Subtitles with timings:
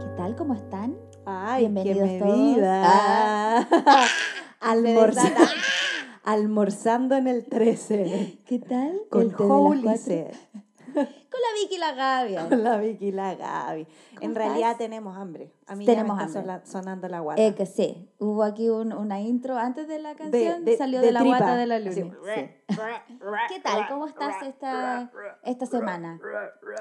[0.00, 0.34] ¿Qué tal?
[0.36, 0.96] ¿Cómo están?
[4.60, 5.40] Almorzando,
[6.24, 8.38] almorzando en el 13.
[8.46, 9.02] ¿Qué tal?
[9.10, 9.32] Con
[9.74, 9.82] el
[10.94, 12.48] con la Vicky y la Gaby.
[12.48, 13.84] Con la Vicky y la Gaby.
[13.84, 14.78] ¿Cómo En realidad estás?
[14.78, 15.50] tenemos hambre.
[15.66, 16.54] A mí Tenemos ya me está hambre.
[16.54, 17.40] sola- sonando la guata.
[17.42, 21.06] Eh, que sí, hubo aquí un- una intro antes de la canción, de- salió de
[21.06, 21.38] de, la tripa.
[21.38, 21.90] guata de la luna.
[21.90, 22.02] Así.
[22.02, 22.76] Sí.
[23.48, 23.88] ¿Qué tal?
[23.88, 25.10] ¿Cómo estás esta,
[25.44, 26.20] esta semana?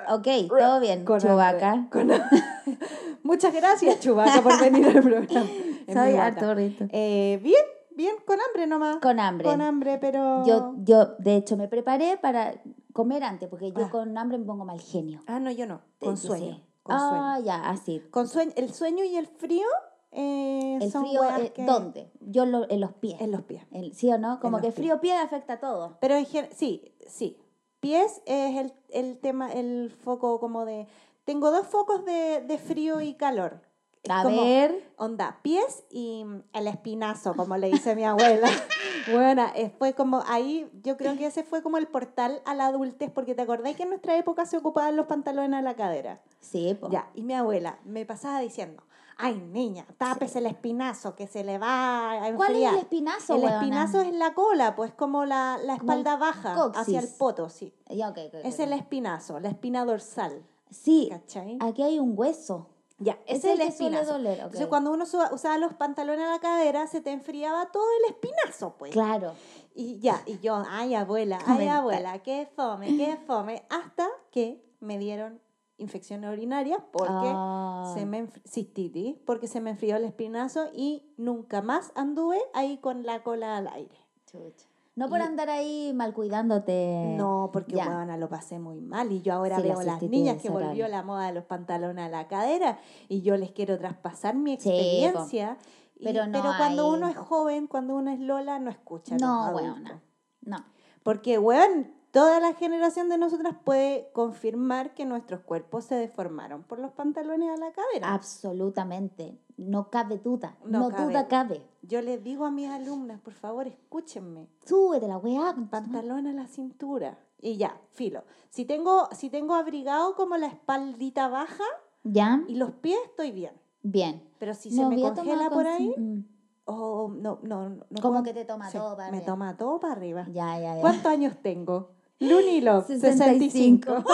[0.10, 1.88] Ok, todo bien, Con Chubaca.
[1.92, 2.10] Con-
[3.24, 5.28] Muchas gracias, Chubaca, por venir al programa.
[5.88, 6.26] Soy mi guata.
[6.26, 6.86] harto rito.
[6.92, 7.64] Eh, bien,
[7.96, 8.98] bien, con hambre nomás.
[8.98, 9.48] Con hambre.
[9.48, 10.46] Con hambre, pero...
[10.46, 12.54] Yo, yo, de hecho, me preparé para
[12.94, 13.90] comer antes, porque yo Ah.
[13.90, 15.22] con hambre me pongo mal genio.
[15.28, 15.82] Ah, no, yo no.
[16.00, 16.62] Con Eh, yo sueño.
[16.84, 17.46] Con ah, sueño.
[17.46, 18.00] ya, así.
[18.12, 18.52] Con sueño.
[18.56, 19.68] El sueño y el frío
[20.14, 22.12] eh, El son frío, eh, que- ¿dónde?
[22.20, 23.22] Yo lo- en los pies.
[23.22, 23.64] En los pies.
[23.72, 24.40] El- ¿Sí o no?
[24.42, 24.76] Como que pies.
[24.76, 25.98] frío pie afecta a todo.
[26.02, 27.38] Pero en sí, sí.
[27.80, 30.88] Pies es el, el tema, el foco como de...
[31.24, 33.62] Tengo dos focos de, de frío y calor.
[34.10, 34.92] A como, ver.
[34.98, 38.50] Onda, pies y mm, el espinazo, como le dice mi abuela.
[39.12, 42.68] bueno, eh, fue como ahí, yo creo que ese fue como el portal a la
[42.68, 46.22] adultez, porque te acordás que en nuestra época se ocupaban los pantalones a la cadera.
[46.40, 46.90] Sí, po.
[46.90, 48.82] Ya, y mi abuela me pasaba diciendo,
[49.18, 52.36] ay niña, tápese el espinazo que se le va a enfriar.
[52.38, 56.16] ¿Cuál es el espinazo, El espinazo es la cola, pues como la, la Como espalda
[56.18, 56.82] baja coxis.
[56.82, 57.72] hacia el poto, sí.
[57.88, 60.44] Ya, ok, ok, Es el espinazo, la espina dorsal.
[60.72, 61.58] Sí, ¿Cachai?
[61.62, 62.68] aquí hay un hueso.
[63.04, 64.14] Ya, Ese es el espinazo.
[64.14, 64.46] doler, ok.
[64.46, 68.14] Entonces cuando uno usa- usaba los pantalones a la cadera, se te enfriaba todo el
[68.14, 68.92] espinazo, pues.
[68.92, 69.34] Claro.
[69.74, 71.78] Y ya, y yo, ay abuela, ay Comenta.
[71.78, 75.42] abuela, qué fome, qué fome, hasta que me dieron
[75.78, 77.92] infecciones urinarias porque Ah.
[77.96, 83.04] se me cistitis, porque se me enfrió el espinazo y nunca más anduve ahí con
[83.04, 83.98] la cola al aire.
[84.28, 84.68] Chucha.
[85.02, 87.16] No por Y- andar ahí mal cuidándote.
[87.18, 88.06] No, porque ya.
[88.18, 91.26] lo pasé muy mal y yo ahora Sí, veo las niñas que volvió la moda
[91.26, 92.78] de los pantalones a la cadera
[93.10, 95.58] y yo les quiero traspasar mi Sí, experiencia.
[95.96, 99.44] y- Pero no cuando hay- uno es joven, cuando uno es Lola, no escucha No,
[99.46, 99.72] adultos.
[99.72, 100.02] weona.
[100.42, 100.58] No.
[101.02, 106.80] Porque, weón, toda la generación de nosotras puede confirmar que nuestros cuerpos se deformaron por
[106.80, 108.14] los pantalones a la cadera.
[108.14, 109.40] Absolutamente.
[109.58, 110.58] No cabe duda.
[110.66, 111.04] No No, cabe.
[111.06, 111.62] duda cabe.
[111.84, 114.48] Yo les digo a mis alumnas, por favor, escúchenme.
[114.66, 115.54] Súbete la weá.
[115.56, 117.18] tu- Pantalón a la cintura.
[117.40, 118.24] Y ya, filo.
[118.50, 121.64] Si tengo, si tengo abrigado como la espaldita baja
[122.04, 122.44] ¿Ya?
[122.48, 123.54] y los pies, estoy bien.
[123.84, 124.28] Bien.
[124.38, 126.24] Pero si No se me congela por ahí, Mm.
[126.66, 127.84] o no, no, no.
[128.02, 129.32] Como puedo- que te toma sí, todo para Me arriba.
[129.34, 130.26] toma todo para arriba.
[130.32, 130.82] Ya, ya, ya.
[130.82, 131.90] ¿Cuántos años tengo?
[132.22, 133.90] Looney Love, 65.
[133.90, 134.06] 65.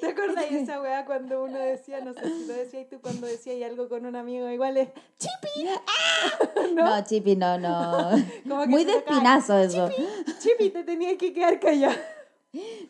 [0.00, 3.26] ¿Te acuerdas de esa weá cuando uno decía, no sé si lo decías tú cuando
[3.26, 5.68] decías algo con un amigo igual es Chipi?
[6.74, 6.84] ¿No?
[6.84, 8.10] No, Chipi, no, no.
[8.48, 9.88] Como que Muy de espinazo eso.
[10.40, 11.94] Chipi, te tenías que quedar callado.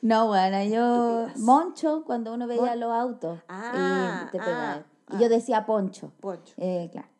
[0.00, 1.26] No, bueno, yo.
[1.36, 3.40] Moncho, cuando uno veía Mon- los autos.
[3.48, 4.72] Ah, y te ah, pegaba.
[5.08, 5.16] ah.
[5.16, 6.12] Y yo decía Poncho.
[6.20, 6.54] Pocho.
[6.56, 7.11] Eh, claro.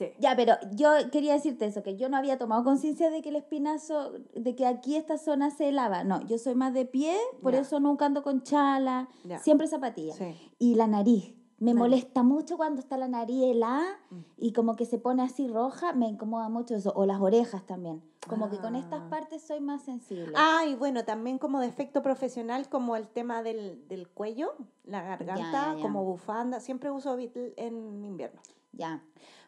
[0.00, 0.12] Sí.
[0.18, 3.36] Ya, pero yo quería decirte eso, que yo no había tomado conciencia de que el
[3.36, 6.04] espinazo, de que aquí esta zona se lava.
[6.04, 7.60] No, yo soy más de pie, por Ya.
[7.60, 9.38] eso nunca ando con chala, Ya.
[9.40, 10.14] siempre zapatilla.
[10.14, 10.34] Sí.
[10.58, 11.34] Y la nariz.
[11.58, 14.20] Me molesta mucho cuando está la nariz helada Mm.
[14.38, 16.90] y como que se pone así roja, me incomoda mucho eso.
[16.96, 18.02] O las orejas también.
[18.26, 19.10] Como que con estas Ah.
[19.10, 20.32] partes soy más sensible.
[20.36, 25.36] Ah, y bueno, también como defecto profesional, como el tema del, del cuello, la garganta,
[25.42, 25.82] ya, ya.
[25.82, 26.60] como bufanda.
[26.60, 28.40] Siempre uso Beatle en invierno.
[28.72, 29.02] Ya.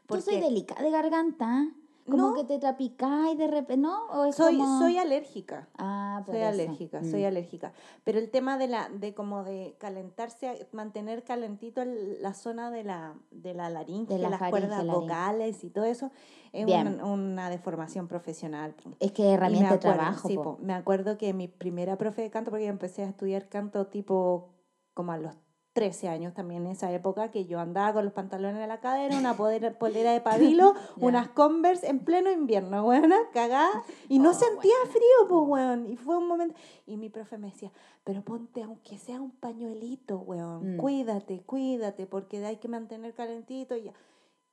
[0.06, 1.68] ¿Por Yo soy delicada de garganta.
[2.04, 2.34] Como No.
[2.34, 4.06] que te trapicás y de repente, ¿no?
[4.08, 5.68] ¿O es Soy, como- soy alérgica.
[5.78, 6.50] Ah, por Soy eso.
[6.50, 7.10] alérgica, Mm.
[7.12, 7.72] soy alérgica.
[8.02, 12.82] Pero el tema de la, de como de calentarse, mantener calentito el- la zona de
[12.82, 14.98] la, de la laringe, De la las faringe, cuerdas laringe.
[15.00, 16.10] vocales y todo eso,
[16.52, 18.74] es una, una deformación profesional.
[18.98, 20.26] Es que herramienta de trabajo.
[20.26, 23.48] sí, po, me acuerdo que mi primera profe de canto, porque yo empecé a estudiar
[23.48, 24.48] canto tipo
[24.92, 25.36] como a los
[25.72, 29.16] 13 años también en esa época, que yo andaba con los pantalones de la cadera,
[29.16, 34.74] una polera de pabilo, unas Converse en pleno invierno, weona, cagada, y no Oh, sentía
[34.90, 36.54] frío, pues, weón, y fue un momento,
[36.86, 37.70] y mi profe me decía,
[38.04, 40.78] pero ponte aunque sea un pañuelito, weón, Mm.
[40.78, 43.92] cuídate, cuídate, porque hay que mantener calentito, y ya.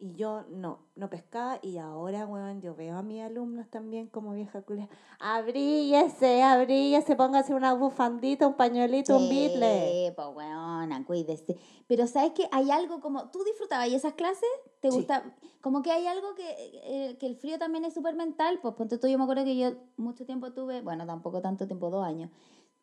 [0.01, 4.31] Y yo no, no pescaba y ahora, weón, yo veo a mis alumnos también como
[4.31, 4.87] vieja culia.
[5.19, 9.89] Abríllese, abríllese, póngase una bufandita, un pañuelito, un bitle.
[10.07, 11.57] Sí, pues weona, cuídese.
[11.87, 14.47] Pero ¿sabes que Hay algo como, ¿tú disfrutabas esas clases?
[14.79, 14.95] ¿Te Sí.
[14.97, 15.23] gusta?
[15.59, 16.45] Como que hay algo que,
[16.83, 18.59] eh, que el frío también es súper mental.
[18.61, 21.89] Pues ponte tú, yo me acuerdo que yo mucho tiempo tuve, bueno, tampoco tanto tiempo,
[21.89, 22.29] dos años,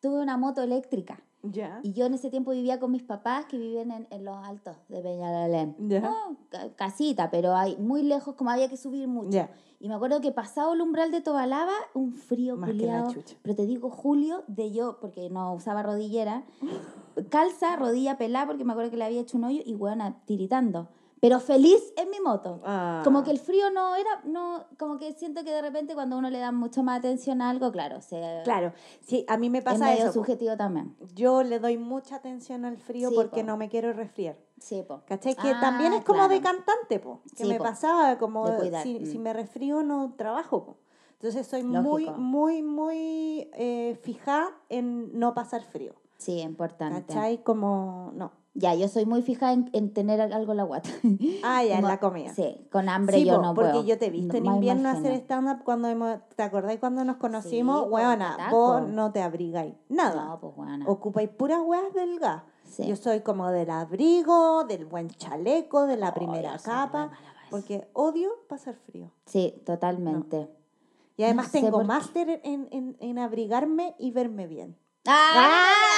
[0.01, 1.21] tuve una moto eléctrica.
[1.43, 1.79] Ya.
[1.83, 4.75] Y yo en ese tiempo vivía con mis papás que vivían en, en los altos
[4.89, 5.75] de Peñalolén.
[5.87, 6.01] Ya.
[6.01, 9.29] No, ca- casita, pero hay muy lejos, como había que subir mucho.
[9.29, 9.49] Ya.
[9.79, 13.13] Y me acuerdo que pasado el umbral de Tobalaba, un frío culiado.
[13.43, 16.43] Pero te digo, Julio, de yo, porque no usaba rodillera,
[17.29, 20.89] calza, rodilla pelada, porque me acuerdo que le había hecho un hoyo y buena, tiritando.
[21.19, 22.61] Pero feliz en mi moto.
[22.63, 23.01] Ah.
[23.03, 26.29] Como que el frío no era, no, como que siento que de repente cuando uno
[26.29, 28.71] le da mucho más atención a algo, claro, se, Claro,
[29.01, 30.13] sí, a mí me es pasa medio eso.
[30.13, 30.95] subjetivo también.
[31.15, 33.47] Yo le doy mucha atención al frío Sí, porque po.
[33.47, 34.37] no me quiero resfriar.
[34.59, 35.01] Sí, po.
[35.07, 35.35] ¿Cachai?
[35.35, 36.57] Que Ah, también es como de claro.
[36.59, 37.21] cantante, po.
[37.35, 37.63] Que Sí, me po.
[37.63, 39.05] pasaba como De si, mm.
[39.07, 40.77] si me resfrío no trabajo, po.
[41.13, 42.11] Entonces soy muy, Lógico.
[42.19, 45.95] muy, muy eh, fija en no pasar frío.
[46.17, 47.01] Sí, importante.
[47.07, 47.43] ¿Cachai?
[47.43, 48.31] Como, no.
[48.59, 50.89] Ya, yo soy muy fija en, en tener algo en la guata.
[51.43, 52.33] Ah, ya, en la comida.
[52.33, 53.83] Sí, con hambre Sí, yo po, no porque puedo.
[53.85, 57.17] yo te he visto No, en invierno hacer stand-up cuando hemos, ¿te acordáis cuando nos
[57.17, 57.85] conocimos?
[57.87, 58.55] Weona, taco.
[58.55, 60.25] vos no te abrigáis nada.
[60.25, 60.85] No, pues bueno.
[60.87, 62.41] Ocupáis puras weas del gas.
[62.63, 62.85] Sí.
[62.87, 67.11] Yo soy como del abrigo, del buen chaleco, de la Oh, primera capa,
[67.51, 69.11] porque odio pasar frío.
[69.27, 70.49] Sí, totalmente.
[71.15, 74.75] Y además sé tengo máster en, en, en abrigarme y verme bien.
[75.05, 75.96] ¡Ay!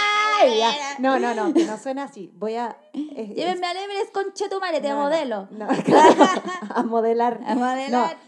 [1.00, 2.32] No, no, no, que no suena así.
[2.36, 2.78] Voy a...
[2.94, 5.48] eh, Llévenme al Everest con Chetumare, te no, modelo.
[5.52, 6.24] No, claro,
[6.74, 7.40] a modelar.
[7.46, 7.56] A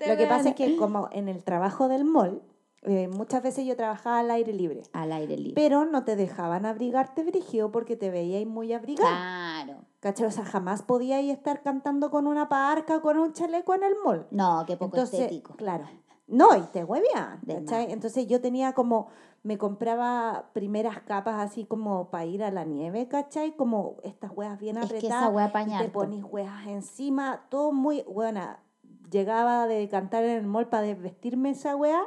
[0.08, 2.42] lo que pasa es que como en el trabajo del mall,
[2.84, 4.84] eh, muchas veces yo trabajaba al aire libre.
[4.94, 5.54] Al aire libre.
[5.56, 9.08] Pero no te dejaban abrigarte brígido porque te veíais muy abrigado.
[9.10, 9.76] Claro.
[10.00, 10.26] ¿Cachai?
[10.26, 13.94] O sea, jamás podíais estar cantando con una parca o con un chaleco en el
[14.04, 14.26] mall.
[14.32, 15.54] No, qué poco Entonces, estético.
[15.56, 15.86] claro.
[16.28, 17.92] No, y te huevían, ¿cachai?
[17.92, 19.10] Entonces yo tenía como,
[19.44, 23.56] me compraba primeras capas así como para ir a la nieve, ¿cachai?
[23.56, 25.30] Como estas hueas bien Es que apretadas.
[25.32, 28.60] esa y apaña te ponís hueas encima, todo muy, buena.
[29.10, 32.02] Llegaba de cantar en el mall para desvestirme esa hueá,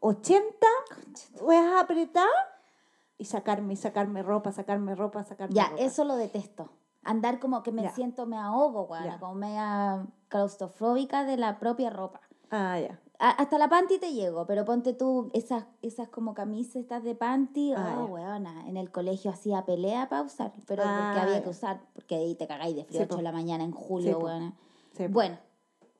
[0.00, 0.44] 80
[1.40, 2.28] hueas apretadas
[3.16, 5.82] y sacarme, y sacarme ropa, sacarme ropa, sacarme Ya, ropa.
[5.82, 6.70] eso lo detesto.
[7.02, 7.90] Andar como que me Ya.
[7.90, 9.18] siento, me ahogo, Ya.
[9.18, 12.20] como media claustrofóbica de la propia ropa.
[12.50, 13.00] Ah, ya.
[13.20, 17.14] A- hasta la panty te llego, pero ponte tú esas, esas como camisas estas de
[17.14, 21.38] panty, Ah, oh, weona, en el colegio hacía pelea para usar, pero porque Ah, había
[21.38, 21.42] ya.
[21.44, 23.16] que usar, porque ahí te cagáis de frío Sí, 8 po.
[23.18, 24.26] de la mañana en julio, po.
[24.26, 24.54] weona.
[24.96, 25.06] Sí.
[25.06, 25.38] Bueno,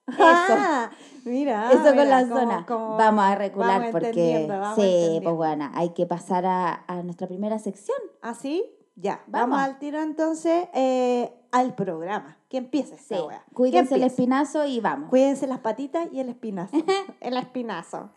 [0.19, 0.91] Ah,
[1.25, 1.71] mira.
[1.73, 2.67] eso con mira, la zona.
[2.69, 7.59] vamos a recular vamos porque, sí, pues bueno, hay que pasar a, a nuestra primera
[7.59, 7.97] sección.
[8.23, 8.65] ¿Ah, sí?
[8.97, 9.23] Ya.
[9.27, 9.57] Vamos.
[9.57, 12.39] Vamos, al tiro entonces eh, al programa.
[12.49, 13.45] Que empiece esta Sí, wea.
[13.53, 15.11] Cuídense el espinazo y vamos.
[15.11, 16.77] Cuídense las patitas y el espinazo.
[17.21, 18.11] el espinazo.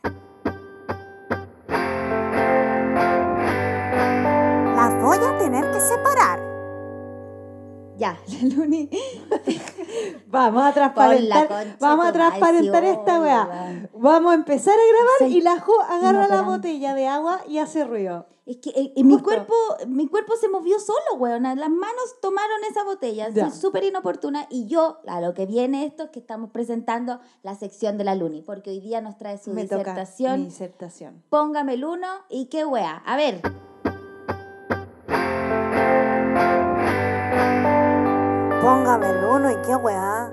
[4.75, 6.39] Las voy a tener que separar.
[7.97, 8.89] Ya, la Luni.
[10.27, 13.89] Vamos a transparentar, vamos a transparentar esta weón.
[13.93, 17.83] Vamos a empezar a grabar y la Jo agarra la botella de agua y hace
[17.83, 18.27] ruido.
[18.45, 19.53] Es que eh, mi cuerpo,
[19.87, 21.53] mi cuerpo se movió solo, weona.
[21.55, 23.27] Las manos tomaron esa botella.
[23.51, 24.47] Súper inoportuna.
[24.49, 28.15] Y yo, a lo que viene esto, es que estamos presentando la sección de la
[28.15, 28.41] Luni.
[28.43, 30.45] Porque hoy día nos trae su Me toca mi disertación.
[30.45, 31.23] disertación.
[31.29, 33.03] Póngame el uno y qué wea.
[33.05, 33.41] A ver,
[38.67, 40.29] Póngame el uno y qué weá.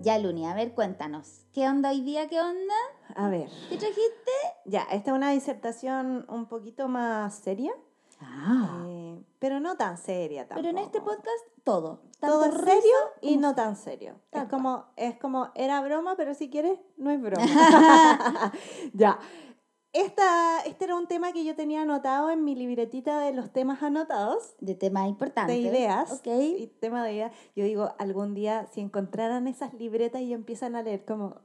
[0.00, 1.46] ya Luni, a ver, cuéntanos.
[1.54, 2.28] ¿Qué onda hoy día?
[2.28, 2.74] ¿Qué onda?
[3.16, 3.48] A ver.
[3.70, 4.30] ¿Qué trajiste?
[4.66, 7.72] Ya, esta es una disertación un poquito más seria.
[8.20, 8.84] Ah.
[8.86, 10.68] eh, pero no tan seria tampoco.
[10.68, 12.02] Pero en este podcast, todo.
[12.20, 14.16] todo es serio y no tan serio.
[14.28, 14.62] Tal Es cual.
[14.62, 17.46] como, es como, era broma, pero si quieres, no es broma.
[18.92, 19.18] ya.
[19.92, 23.82] Esta, este era un tema que yo tenía anotado en mi libretita de los temas
[23.82, 25.54] anotados, De temas importantes.
[25.54, 26.10] de ideas.
[26.12, 26.26] Ok.
[26.28, 27.32] Y tema de ideas.
[27.54, 31.36] Yo digo, algún día, si encontraran esas libretas y empiezan a leer, como.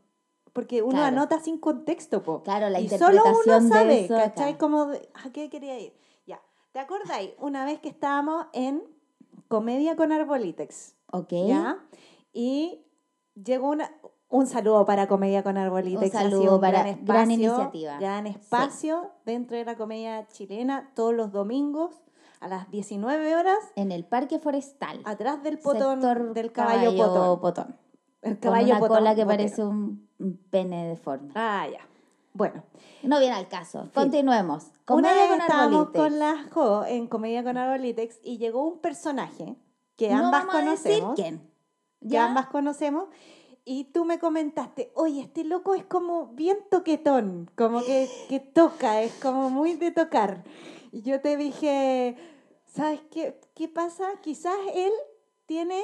[0.53, 1.07] Porque uno Claro.
[1.07, 2.41] anota sin contexto, po.
[2.43, 4.15] Claro, la y solo interpretación uno sabe, eso.
[4.15, 4.29] acá.
[4.33, 4.57] ¿cachai?
[4.57, 5.93] Como, de, ¿a qué quería ir?
[6.25, 6.41] Ya.
[6.71, 7.31] ¿Te acordáis?
[7.39, 8.81] Una vez que estábamos en
[9.49, 10.95] Comedia con Arbolitex.
[11.11, 11.31] Ok.
[11.47, 11.85] ¿Ya?
[12.33, 12.85] Y
[13.35, 13.91] llegó una,
[14.29, 16.13] un saludo para Comedia con Arbolitex.
[16.13, 17.97] Un saludo un para- gran, gran espacio, iniciativa.
[17.99, 21.95] Gran espacio dentro de la comedia chilena todos los domingos
[22.39, 25.01] a las 19 horas En el Parque Forestal.
[25.05, 27.39] atrás del potón sector del caballo, potón.
[27.39, 27.77] potón.
[28.21, 29.37] El Con caballo una potón cola que botero.
[29.37, 30.07] parece un,
[30.49, 31.31] pene deforme.
[31.35, 31.79] Ah, ya.
[32.33, 32.63] Bueno,
[33.03, 33.89] No viene al caso.
[33.95, 34.65] Continuemos.
[34.65, 38.79] una Comedia vez con estábamos con la Jo en Comedia con Arbolitex y llegó un
[38.79, 39.55] personaje
[39.95, 41.15] que no ambas vamos a decir conocemos.
[41.15, 41.51] quién.
[42.01, 42.25] que ¿Ya?
[42.25, 43.05] ambas conocemos,
[43.69, 49.01] y tú me comentaste, oye, este loco es como bien toquetón, como que, que toca,
[49.01, 50.45] es como muy de tocar.
[50.93, 52.15] Y yo te dije,
[52.65, 54.05] ¿sabes qué, qué pasa?
[54.21, 54.93] Quizás él
[55.45, 55.83] tiene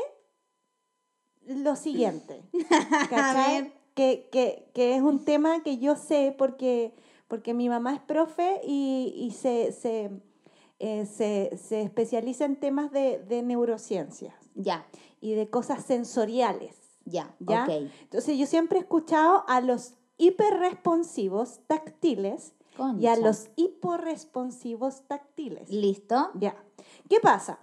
[1.45, 2.41] lo siguiente,
[3.09, 3.73] ¿cachai?
[3.95, 6.93] Que, que, que es un tema que yo sé porque,
[7.27, 10.09] porque mi mamá es profe y, y se, se,
[10.79, 14.87] eh, se, se especializa en temas de, de neurociencias Ya,
[15.19, 16.82] y de cosas sensoriales.
[17.05, 17.63] Ya, ¿Ya?
[17.63, 17.69] ok.
[18.01, 22.53] Entonces yo siempre he escuchado a los hiperresponsivos táctiles
[22.99, 25.69] y a los hiporresponsivos táctiles.
[25.69, 26.31] ¿Listo?
[26.35, 26.55] Ya.
[27.09, 27.59] ¿Qué pasa?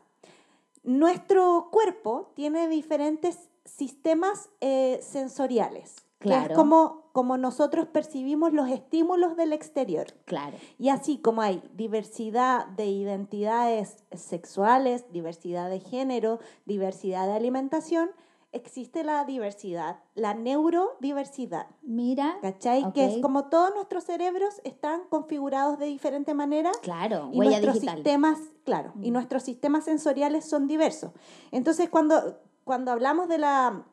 [0.83, 5.97] Nuestro cuerpo tiene diferentes sistemas eh, sensoriales.
[6.21, 6.51] Que Claro.
[6.51, 10.07] es como, como nosotros percibimos los estímulos del exterior.
[10.27, 10.57] Claro.
[10.79, 18.11] Y así como hay diversidad de identidades sexuales, diversidad de género, diversidad de alimentación,
[18.53, 21.67] existe la diversidad, la neurodiversidad.
[21.83, 22.39] Mira.
[22.43, 22.93] ¿Cachai?
[22.93, 27.75] Que es como todos nuestros cerebros están configurados de diferente manera Claro, y huella nuestros
[27.75, 27.97] digital.
[27.97, 29.15] sistemas, claro, y Mm.
[29.15, 31.13] nuestros sistemas sensoriales son diversos.
[31.53, 33.85] Entonces, cuando, cuando hablamos de la,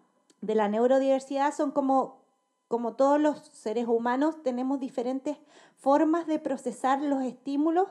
[0.41, 2.23] de la neurodiversidad, son como,
[2.67, 5.37] como todos los seres humanos, tenemos diferentes
[5.75, 7.87] formas de procesar los estímulos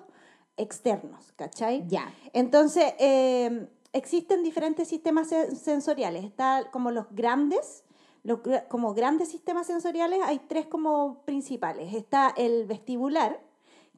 [0.56, 1.84] externos, ¿cachai?
[1.86, 2.10] Ya.
[2.32, 6.24] Entonces, eh, existen diferentes sistemas sen- sensoriales.
[6.24, 7.84] Está como los grandes,
[8.22, 11.94] los como grandes sistemas sensoriales, hay tres como principales.
[11.94, 13.40] Está el vestibular,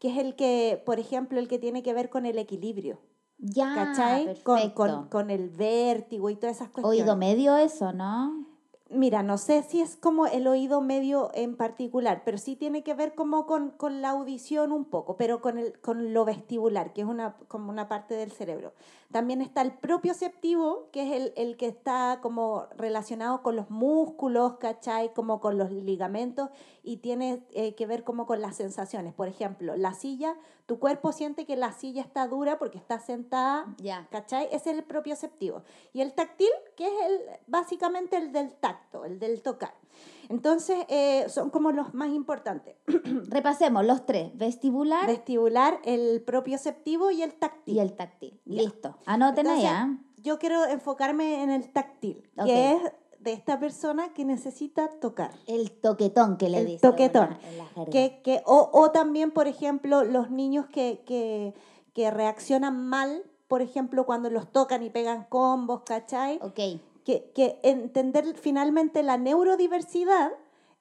[0.00, 2.99] que es el que, por ejemplo, el que tiene que ver con el equilibrio,
[3.38, 3.75] Ya.
[3.75, 4.43] ¿cachai?
[4.43, 7.00] Con, con, con el vértigo y todas esas cuestiones.
[7.02, 8.47] Oído medio eso, ¿no?
[8.90, 12.95] Mira, no sé si es como el oído medio en particular, pero sí tiene que
[12.95, 17.02] ver como con, con la audición un poco, pero con, el, con lo vestibular, que
[17.02, 18.73] es una, como una parte del cerebro.
[19.12, 24.57] También está el propioceptivo, que es el, el que está como relacionado con los músculos,
[24.59, 25.12] ¿cachai?
[25.12, 26.49] Como con los ligamentos
[26.83, 29.12] y tiene eh, que ver como con las sensaciones.
[29.12, 33.66] Por ejemplo, la silla, tu cuerpo siente que la silla está dura porque está sentada
[33.78, 34.09] Ya.
[34.11, 34.47] ¿Cachai?
[34.47, 35.62] Ese es el propioceptivo.
[35.92, 39.75] Y el táctil, que es el, básicamente el del tacto, el del tocar.
[40.28, 42.76] Entonces, eh, son como los más importantes.
[43.28, 47.76] Repasemos los tres: vestibular Vestibular, el propioceptivo y el táctil.
[47.76, 48.40] y el táctil.
[48.44, 48.62] Ya.
[48.62, 48.97] Listo.
[49.06, 49.97] Anoten Entonces, ¿ah?
[50.23, 52.47] Yo quiero enfocarme en el táctil, Ok.
[52.47, 52.82] que es
[53.20, 55.30] de esta persona que necesita tocar.
[55.47, 56.80] El toquetón que le El dice.
[56.80, 57.30] toquetón.
[57.56, 57.90] la jerga.
[57.90, 61.54] Que, que, o, o también, por ejemplo, los niños que, que,
[61.94, 66.38] que reaccionan mal, por ejemplo, cuando los tocan y pegan combos, ¿cachai?
[66.42, 66.80] Ok.
[67.09, 70.31] Que, que entender finalmente la neurodiversidad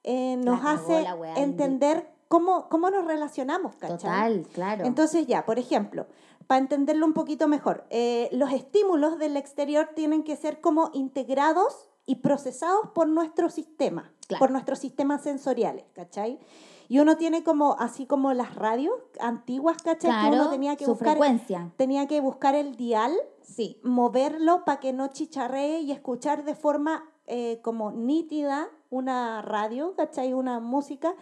[0.04, 1.06] eh, nos hace
[1.36, 3.96] entender cómo, cómo nos relacionamos, ¿cachai?
[3.96, 4.84] Total, claro.
[4.84, 6.04] Entonces ya, por ejemplo,
[6.46, 11.88] para entenderlo un poquito mejor, eh, los estímulos del exterior tienen que ser como integrados
[12.04, 14.40] y procesados por nuestro sistema, Claro.
[14.40, 16.38] por nuestros sistemas sensoriales, ¿cachai?
[16.88, 20.10] Y uno tiene como, así como las radios antiguas, ¿cachai?
[20.10, 21.70] que claro, uno tenía que su buscar, frecuencia.
[21.76, 23.78] tenía que buscar el dial Sí.
[23.82, 30.32] moverlo para que no chicharree y escuchar de forma eh, como nítida una radio, ¿cachai?
[30.32, 31.14] Una música.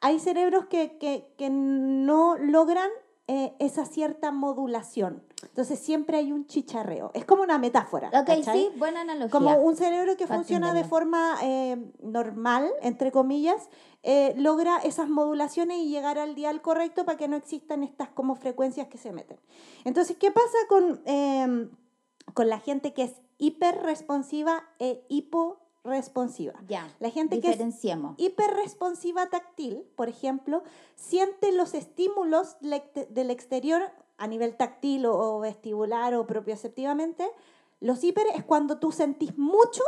[0.00, 2.90] Hay cerebros que, que, que no logran
[3.28, 5.22] eh, esa cierta modulación.
[5.42, 7.10] Entonces siempre hay un chicharreo.
[7.14, 8.08] Es como una metáfora.
[8.08, 8.58] Ok, ¿cachai?
[8.58, 9.30] sí, buena analogía.
[9.30, 13.68] Como un cerebro que funciona de forma eh, normal, entre comillas,
[14.02, 18.34] eh, logra esas modulaciones y llegar al dial correcto para que no existan estas como
[18.34, 19.38] frecuencias que se meten.
[19.84, 21.68] Entonces, ¿qué pasa con, eh,
[22.34, 26.54] con la gente que es hiperresponsiva e hiporresponsiva?
[26.66, 26.88] Ya.
[27.00, 27.84] La gente que es
[28.16, 30.62] hiperresponsiva táctil, por ejemplo,
[30.94, 33.90] siente los estímulos del exterior
[34.22, 37.28] a nivel táctil o, vestibular o propioceptivamente.
[37.80, 39.82] Los hiper es cuando tú sentís mucho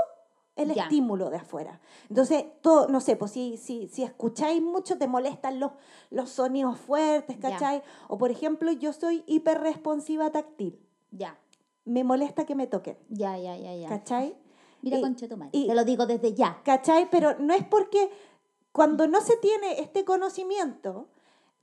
[0.56, 0.84] el Ya.
[0.84, 1.80] estímulo de afuera.
[2.08, 5.72] Entonces, todo, no sé, pues si, si, si escucháis mucho, te molestan los,
[6.10, 7.50] los sonidos fuertes, Ya.
[7.50, 7.82] ¿cachai?
[8.08, 10.80] O por ejemplo, yo soy hiperresponsiva táctil.
[11.12, 11.38] Ya.
[11.84, 13.88] Me molesta que me toquen, Ya, ya, ya, ya.
[13.88, 14.36] ¿cachai?
[14.82, 15.50] Mira, concha tu madre.
[15.52, 16.60] y- Te lo digo desde ya.
[16.64, 17.08] ¿Cachai?
[17.10, 18.10] Pero no es porque
[18.72, 21.06] cuando no se tiene este conocimiento,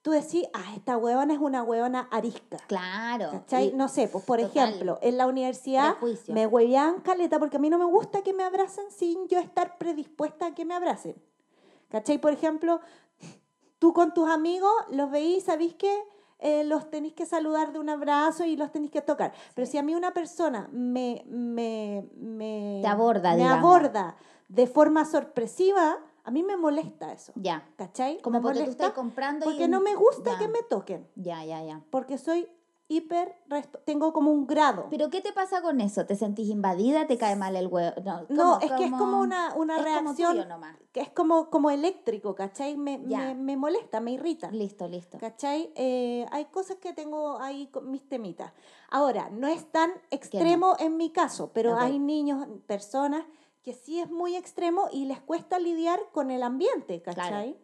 [0.01, 2.58] tú decís, ah, esta huevona es una huevona arisca.
[2.67, 3.29] Claro.
[3.31, 3.74] ¿Cachai?
[3.74, 4.70] no sé, pues por total.
[4.70, 6.34] ejemplo, en la universidad Prejuicio.
[6.34, 9.77] me huevean caleta porque a mí no me gusta que me abracen sin yo estar
[9.77, 11.15] predispuesta a que me abracen.
[11.89, 12.17] ¿Cachai?
[12.20, 12.79] Por ejemplo,
[13.79, 15.91] tú con tus amigos los veís, sabéis que
[16.39, 19.34] eh, los tenéis que saludar de un abrazo y los tenéis que tocar.
[19.53, 23.60] Pero si a mí una persona me, me, me, Te aborda, me digamos.
[23.60, 24.15] aborda
[24.48, 27.31] de forma sorpresiva, a mí me molesta eso.
[27.35, 27.67] Ya.
[27.77, 28.21] ¿Cachai?
[28.21, 30.37] Como me porque tú molesta estás comprando y porque no me gusta Ya.
[30.39, 31.07] que me toquen.
[31.15, 31.81] Ya, ya, ya.
[31.89, 32.47] Porque soy
[32.87, 33.33] hiper,
[33.85, 34.87] tengo como un grado.
[34.89, 36.05] ¿Pero qué te pasa con eso?
[36.05, 37.07] ¿Te sentís invadida?
[37.07, 37.95] ¿Te cae mal el huevo?
[38.03, 40.75] No, No, ¿cómo- es que es como una, una Es como reacción nomás.
[40.91, 42.75] que es como, como eléctrico, ¿cachai?
[42.75, 44.51] Me, me, me molesta, me irrita.
[44.51, 45.17] Listo, listo.
[45.19, 45.71] ¿Cachai?
[45.75, 48.51] Eh, hay cosas que tengo ahí con mis temitas.
[48.89, 53.23] Ahora, no es tan extremo en mi caso, pero hay niños, personas
[53.63, 57.58] que sí es muy extremo y les cuesta lidiar con el ambiente, ¿cachai?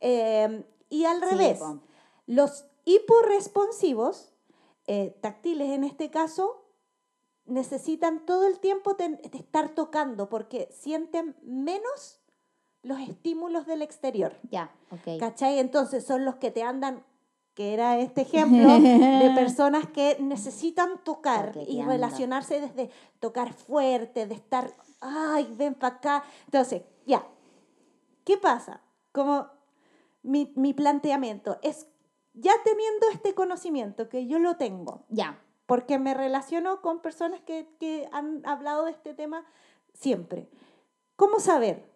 [0.00, 1.60] Eh, Y al revés,
[2.26, 4.32] los hiporresponsivos,
[4.86, 6.62] eh, táctiles en este caso,
[7.46, 12.20] necesitan todo el tiempo ten- estar tocando porque sienten menos
[12.82, 14.36] los estímulos del exterior.
[14.50, 15.18] Ya, ok.
[15.18, 15.58] ¿Cachai?
[15.58, 17.04] Entonces son los que te andan,
[17.54, 24.34] que era este ejemplo, de personas que necesitan tocar y relacionarse desde tocar fuerte, de
[24.34, 26.24] estar, ay, ven para acá.
[26.46, 27.24] Entonces, ya,
[28.24, 28.80] ¿qué pasa?
[29.12, 29.46] Como
[30.22, 31.86] mi, mi planteamiento es,
[32.32, 37.68] ya teniendo este conocimiento, que yo lo tengo, Ya, porque me relaciono con personas que,
[37.78, 39.46] que han hablado de este tema
[39.94, 40.50] siempre.
[41.16, 41.88] ¿Cómo saber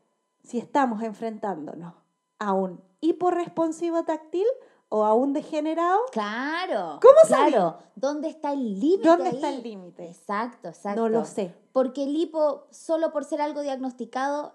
[0.45, 1.95] si estamos enfrentándonos
[2.39, 4.47] a un hiporresponsivo táctil
[4.91, 5.99] o a un degenerado?
[6.13, 6.99] claro.
[7.03, 7.53] ¿Cómo sabí?
[7.53, 9.09] Claro, ¿dónde está el límite?
[9.09, 9.35] ¿Dónde ahí?
[9.37, 10.07] está el límite?
[10.07, 11.01] Exacto, exacto.
[11.03, 11.55] No lo sé.
[11.73, 14.55] Porque el hipo, solo por ser algo diagnosticado,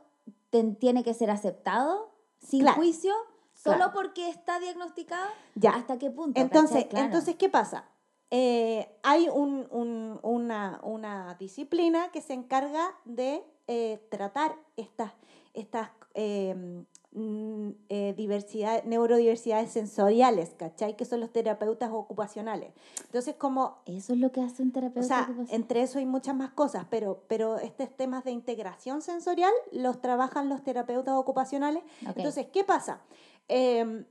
[0.50, 3.14] ten- tiene que ser aceptado, sin Claro, juicio,
[3.54, 3.92] solo claro.
[3.94, 5.30] porque está diagnosticado.
[5.56, 5.72] Ya.
[5.72, 6.40] ¿Hasta qué punto?
[6.42, 7.86] Entonces, entonces ¿qué pasa?
[8.32, 15.14] Eh, hay un- un- una, una disciplina que se encarga de eh, tratar estas,
[15.54, 16.82] estas eh, mm,
[17.16, 20.96] eh, diversidad, neurodiversidades sensoriales, ¿cachai?
[20.96, 22.74] Que son los terapeutas ocupacionales.
[23.06, 25.08] Entonces, como Eso es lo que hace un O terapeuta.
[25.08, 25.56] sea, ocupacional.
[25.56, 30.50] entre eso hay muchas más cosas, pero, pero estos temas de integración sensorial los trabajan
[30.50, 31.84] los terapeutas ocupacionales.
[32.16, 33.02] Entonces, ¿qué pasa?
[33.48, 34.06] Eh,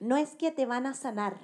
[0.00, 1.36] no es que te van a sanar,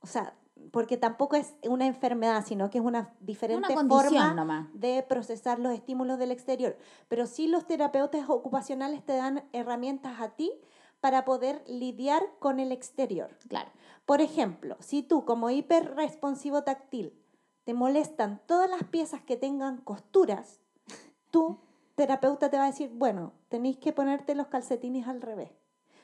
[0.00, 0.34] o sea,
[0.70, 4.68] porque tampoco es una enfermedad, sino que es una diferente forma nomás.
[4.74, 6.76] de procesar los estímulos del exterior.
[7.08, 10.52] Pero sí los terapeutas ocupacionales te dan herramientas a ti
[11.00, 13.36] para poder lidiar con el exterior.
[13.48, 13.70] Claro.
[14.04, 17.12] Por ejemplo, si tú como hiperresponsivo táctil
[17.64, 20.60] te molestan todas las piezas que tengan costuras,
[21.30, 21.58] tu
[21.94, 25.50] terapeuta te va a decir, bueno, tenéis que ponerte los calcetines al revés.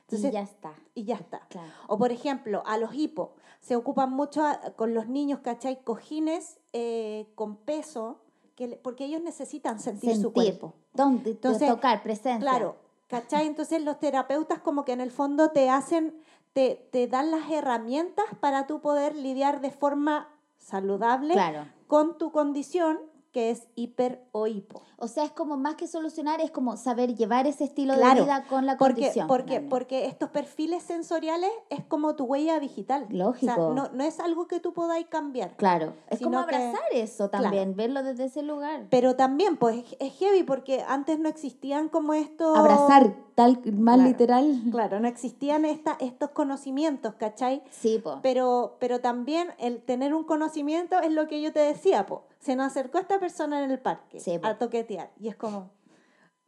[0.06, 0.74] Entonces, y ya está.
[0.94, 1.40] y ya está.
[1.48, 1.70] Claro.
[1.88, 3.30] O por ejemplo, a los hipos
[3.60, 5.82] se ocupan mucho a- con los niños, ¿cachai?
[5.82, 8.20] Cojines eh, con peso,
[8.54, 10.32] que le- porque ellos necesitan sentir, su Sentir.
[10.32, 10.74] cuerpo.
[10.92, 11.30] ¿Dónde?
[11.30, 12.38] Entonces, tocar, presencia.
[12.40, 12.76] Claro,
[13.08, 13.46] ¿cachai?
[13.46, 16.14] Entonces los terapeutas como que en el fondo te hacen,
[16.52, 21.66] te, te dan las herramientas para tú poder lidiar de forma saludable Claro.
[21.86, 23.00] con tu condición
[23.34, 24.80] que es hiper o hipo.
[24.96, 28.22] O sea, es como más que solucionar, es como saber llevar ese estilo Claro, de
[28.22, 29.26] vida con la Porque, condición.
[29.26, 33.06] porque, porque estos perfiles sensoriales es como tu huella digital.
[33.10, 33.52] Lógico.
[33.52, 35.56] O sea, no, no es algo que tú podáis cambiar.
[35.56, 38.86] Claro, es como que- abrazar eso también, verlo desde ese lugar.
[38.88, 42.56] Pero también, pues, es- es heavy porque antes no existían como estos...
[42.56, 44.08] Abrazar, tal, más Claro.
[44.10, 44.60] literal.
[44.70, 47.62] Claro, no existían esta, estos conocimientos, ¿cachai?
[47.70, 48.20] Sí, po.
[48.22, 52.22] Pero, pero también el tener un conocimiento es lo que yo te decía, po.
[52.44, 55.10] Se nos acercó esta persona en el parque Sí, a toquetear.
[55.18, 55.70] Y es como.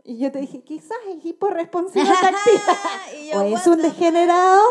[0.04, 1.24] Y yo te dije, quizás es
[3.32, 4.62] yo, o es un degenerado.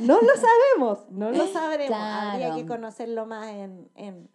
[0.00, 1.10] No lo sabemos.
[1.10, 1.98] No lo sabremos.
[1.98, 4.28] Habría que conocerlo más en, en,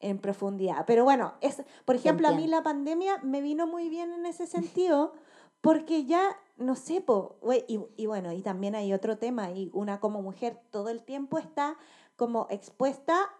[0.00, 0.84] en profundidad.
[0.86, 4.48] Pero bueno, es, por ejemplo, a mí la pandemia me vino muy bien en ese
[4.48, 5.12] sentido.
[5.60, 7.36] Porque ya, no sé, po,
[7.68, 11.38] y, y bueno, y también hay otro tema, y una como mujer todo el tiempo
[11.38, 11.76] está
[12.16, 13.30] como expuesta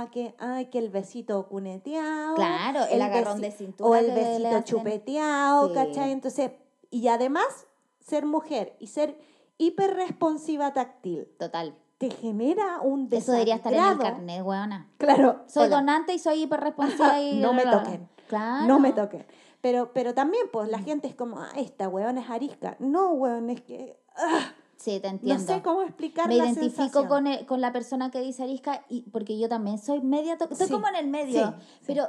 [0.00, 2.34] a que, ay, que el besito cuneteado.
[2.34, 5.74] Claro, el agarrón besi- de cintura O el besito chupeteado, Sí.
[5.74, 6.12] ¿cachai?
[6.12, 6.50] Entonces,
[6.90, 7.66] y además,
[8.00, 9.18] ser mujer y ser
[9.58, 11.74] hiperresponsiva táctil Total.
[11.98, 14.14] te genera un Eso debería estar en el desagrado.
[14.16, 14.88] carnet, weona.
[14.98, 15.42] Claro.
[15.46, 15.76] Soy hola.
[15.76, 17.40] donante y soy hiperresponsiva y...
[17.40, 18.08] No me toquen.
[18.28, 18.66] Claro.
[18.66, 19.26] No me toquen.
[19.60, 22.76] Pero, pero también, pues, la gente es como, ah, esta weón es arisca.
[22.80, 23.98] No, weón, es que...
[24.16, 24.52] ah,
[24.84, 25.44] Sí, te no entiendo.
[25.54, 27.08] sé cómo explicar me la identifico sensación.
[27.08, 30.48] con, el- con la persona que dice arisca y porque yo también soy media to-
[30.50, 31.84] estoy Sí, como en el medio sí, sí.
[31.86, 32.08] pero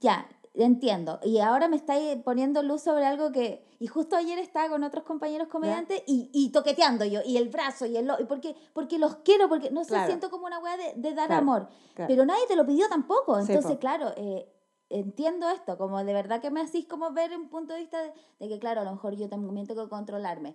[0.00, 4.68] ya entiendo y ahora me estáis poniendo luz sobre algo que y justo ayer estaba
[4.68, 8.54] con otros compañeros comediantes y, y toqueteando yo y el brazo y el y porque
[8.74, 10.06] porque los quiero porque no sé Claro.
[10.08, 12.08] siento como una weá de, de dar Claro, amor claro.
[12.08, 14.46] pero nadie te lo pidió tampoco Sí, entonces claro eh,
[14.90, 18.12] entiendo esto como de verdad que me hacís como ver un punto de vista de,
[18.40, 20.54] de que claro a lo mejor yo también tengo que controlarme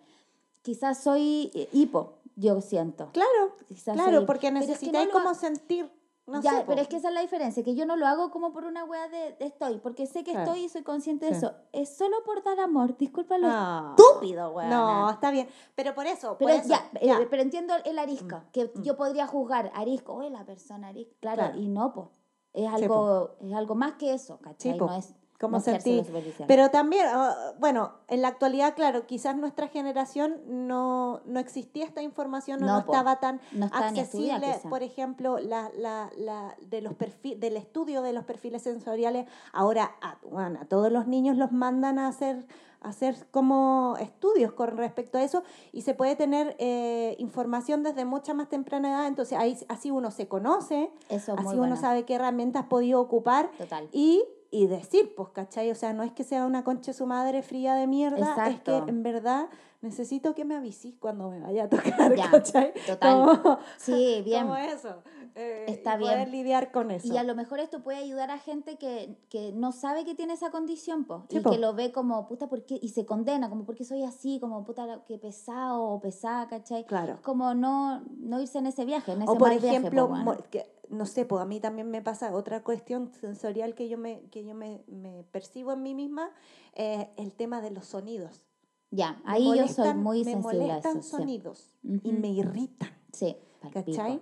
[0.68, 5.14] quizás soy eh, hipo yo siento Claro, Quizás claro, soy- porque es que necesitáis no
[5.14, 5.90] lo como sentir,
[6.28, 8.32] no ya, sé, pero es que esa es la diferencia, que yo no lo hago
[8.32, 10.52] como por una wea de, de estoy, porque sé que Claro.
[10.52, 11.38] estoy y soy consciente de Sí.
[11.38, 11.54] eso.
[11.72, 13.96] Es solo por dar amor, disculpa lo Ah.
[13.98, 14.70] estúpido, weón.
[14.70, 15.48] No, está bien.
[15.76, 17.20] Pero por eso, Pero por eso, ya, eh, ya.
[17.30, 18.82] pero entiendo el arisco, que mm.
[18.84, 21.58] yo podría juzgar arisco, oye, la persona arisco, claro, Claro.
[21.60, 22.10] y no, po.
[22.54, 24.78] Es Sí, algo, es algo más que eso, ¿cachai?
[24.78, 26.04] no es cómo sentir.
[26.48, 32.02] Pero también, ah, bueno, en la actualidad, claro, quizás nuestra generación no, no existía esta
[32.02, 32.92] información, o no, No, po.
[32.94, 37.58] estaba tan No estaba ni accesible, por ejemplo, la, la, la, de los perfil, del
[37.58, 39.28] estudio de los perfiles sensoriales.
[39.54, 42.46] Ahora, a, bueno, a todos los niños los mandan a hacer,
[42.82, 48.34] hacer como estudios con respecto a eso y se puede tener eh, información desde mucha
[48.34, 49.08] más temprana edad.
[49.08, 51.76] Entonces, ahí, así uno se conoce, Eso es así uno bueno.
[51.76, 53.88] sabe qué herramientas podido ocupar Total.
[53.92, 55.70] y, y decir, pues, ¿cachai?
[55.72, 58.78] O sea, no es que sea una concha su madre fría de mierda, Exacto.
[58.78, 59.50] es que en verdad
[59.82, 62.74] necesito que me avisís cuando me vaya a tocar, Ya, ¿cachai?
[62.86, 63.40] total.
[63.42, 64.44] Como, Sí, bien.
[64.44, 65.04] como eso.
[65.36, 66.32] eh, Está y poder bien.
[66.32, 67.14] lidiar con eso.
[67.14, 70.34] Y a lo mejor esto puede ayudar a gente que, que no sabe que tiene
[70.34, 71.52] esa condición, po, Sí, y po.
[71.52, 72.80] que lo ve como, puta, ¿por qué?
[72.82, 74.40] Y se condena, como, ¿por qué soy así?
[74.40, 76.86] Como, puta, qué pesado o pesada, ¿cachai?
[76.86, 77.20] Claro.
[77.22, 80.16] Como no, no irse en ese viaje, en ese O por mal viaje, ejemplo, po,
[80.16, 80.42] mo- bueno.
[80.50, 80.66] que,
[80.98, 84.44] no sé, pues a mí también me pasa otra cuestión sensorial que yo me, que
[84.44, 86.32] yo me, me percibo en mí misma,
[86.74, 88.44] eh, el tema de los sonidos.
[88.92, 91.10] Ya, Me ahí yo soy muy me sensible a molestan sí.
[91.10, 92.90] sonidos y me irritan.
[93.12, 93.38] Sí.
[93.72, 94.22] ¿Cachai?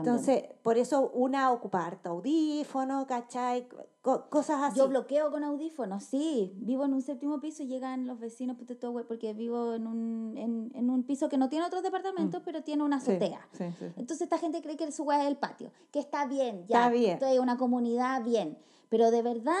[0.00, 3.68] Entonces, por eso una ocupa harto audífono, ¿cachai?
[4.02, 4.78] Co- cosas así.
[4.78, 6.52] Yo bloqueo con audífonos, sí.
[6.56, 8.56] Vivo en un séptimo piso y llegan los vecinos,
[8.92, 12.62] güey, porque vivo en un, en, en un piso que no tiene otros departamentos, pero
[12.62, 13.00] tiene una Mm.
[13.00, 13.48] Azotea.
[13.52, 13.84] sí, sí, sí.
[13.96, 16.78] Entonces esta gente cree que su weá es el patio, que está bien, ya.
[16.78, 17.12] Está bien.
[17.14, 18.58] Estoy en una comunidad bien.
[18.88, 19.54] Pero de verdad,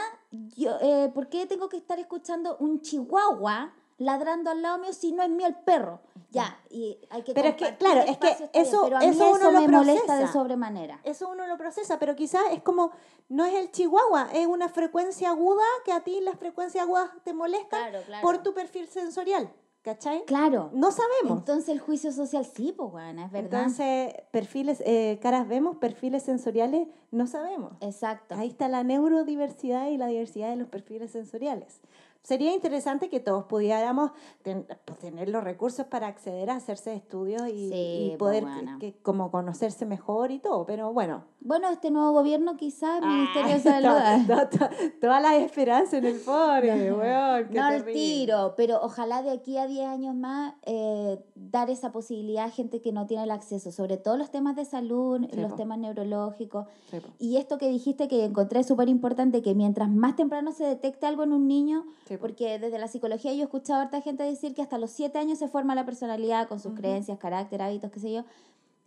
[0.56, 5.12] yo, eh, ¿por qué tengo que estar escuchando un chihuahua ladrando al lado mío si
[5.12, 6.00] no es mío el perro?
[6.30, 9.30] Ya, y hay que Pero es que, claro, es que eso- pero a mí eso
[9.32, 10.32] uno lo me molesta de procesa.
[10.32, 11.00] sobremanera.
[11.04, 12.92] Eso uno lo procesa, pero quizás es como,
[13.28, 17.32] no es el chihuahua, es una frecuencia aguda que a ti las frecuencias agudas te
[17.34, 18.22] molestan Claro, claro.
[18.22, 19.50] por tu perfil sensorial,
[19.82, 20.24] ¿cachai?
[20.24, 20.70] Claro.
[20.72, 21.38] No sabemos.
[21.40, 23.60] Entonces el juicio social sí, pues, bueno, es verdad.
[23.62, 27.72] Entonces, perfiles, eh, caras vemos, perfiles sensoriales, no sabemos.
[27.80, 28.36] Exacto.
[28.36, 31.80] Ahí está la neurodiversidad y la diversidad de los perfiles sensoriales.
[32.22, 34.10] Sería interesante que todos pudiéramos
[34.42, 38.42] ten- pues, tener los recursos para acceder a hacerse estudios y, Sí, y pues, poder
[38.44, 38.78] bueno.
[38.78, 41.24] que, como conocerse mejor y todo, pero bueno.
[41.40, 44.26] Bueno, este nuevo gobierno quizás, Ministerio de Ah, Salud.
[44.26, 47.48] to- to- to- todas las esperanzas en el pobre, weón.
[47.48, 47.92] qué No al terrible.
[47.94, 52.82] tiro, pero ojalá de aquí a 10 años más eh, dar esa posibilidad a gente
[52.82, 55.56] que no tiene el acceso, sobre todo los temas de salud, Sí, los po.
[55.56, 56.66] temas neurológicos.
[56.90, 56.98] Sí.
[57.18, 61.22] Y esto que dijiste que encontré súper importante, que mientras más temprano se detecte algo
[61.22, 62.22] en un niño, Sí, po.
[62.22, 65.18] porque desde la psicología yo he escuchado a harta gente decir que hasta los 7
[65.18, 66.80] años se forma la personalidad con sus Ujú.
[66.82, 68.24] creencias, carácter, hábitos, qué sé yo.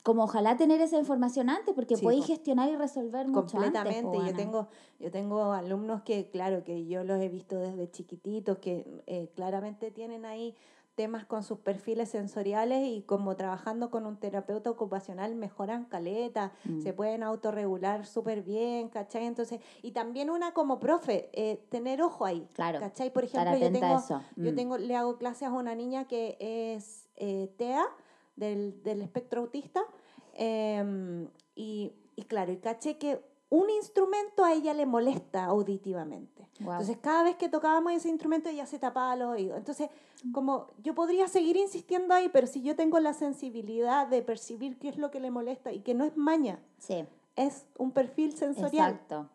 [0.03, 2.27] Como ojalá tener esa información antes, porque Sí, podéis po.
[2.27, 4.21] gestionar y resolver mucho completamente antes.
[4.21, 4.67] po, yo tengo
[4.99, 9.91] yo tengo alumnos que claro que yo los he visto desde chiquititos que eh, claramente
[9.91, 10.53] tienen ahí
[10.95, 16.81] temas con sus perfiles sensoriales y como trabajando con un terapeuta ocupacional mejoran caleta, Mm.
[16.81, 19.25] se pueden autorregular súper bien, ¿cachai?
[19.25, 23.11] Entonces, y también una como profe, eh, tener ojo ahí, Claro, ¿cachai?
[23.11, 24.21] Por ejemplo, yo tengo, eso.
[24.35, 24.55] yo Mm.
[24.55, 27.85] tengo, le hago clases a una niña que es eh, TEA
[28.35, 29.81] del, del espectro autista
[30.33, 33.21] em, y, y claro, y caché que
[33.53, 36.47] un instrumento a ella le molesta auditivamente.
[36.59, 36.71] Guau.
[36.81, 39.59] Entonces, cada vez que tocábamos ese instrumento, ella se tapaba los oídos.
[39.59, 39.89] Entonces,
[40.31, 44.89] como yo podría seguir insistiendo ahí, pero si yo tengo la sensibilidad de percibir qué
[44.89, 48.93] es lo que le molesta y que no es maña, Sí, es un perfil sensorial,
[48.93, 49.29] exacto.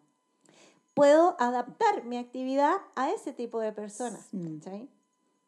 [0.94, 4.26] puedo adaptar mi actividad a ese tipo de personas.
[4.33, 4.59] Mm.
[4.59, 4.88] ¿cachai?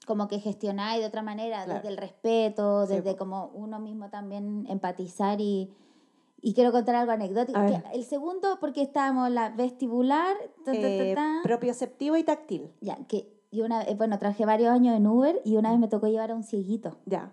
[0.07, 1.75] como que gestionáis de otra manera, Claro.
[1.81, 5.73] desde el respeto, Sí, desde como uno mismo también empatizar y,
[6.43, 7.59] y quiero contar algo anecdótico.
[7.93, 12.71] El segundo, porque estábamos la vestibular, ta, ta, ta, Eh, propioceptivo y táctil.
[12.81, 15.89] ya, que y una eh, bueno, trabajé varios años en Uber y una vez me
[15.89, 16.99] tocó llevar a un cieguito.
[17.05, 17.33] Ya.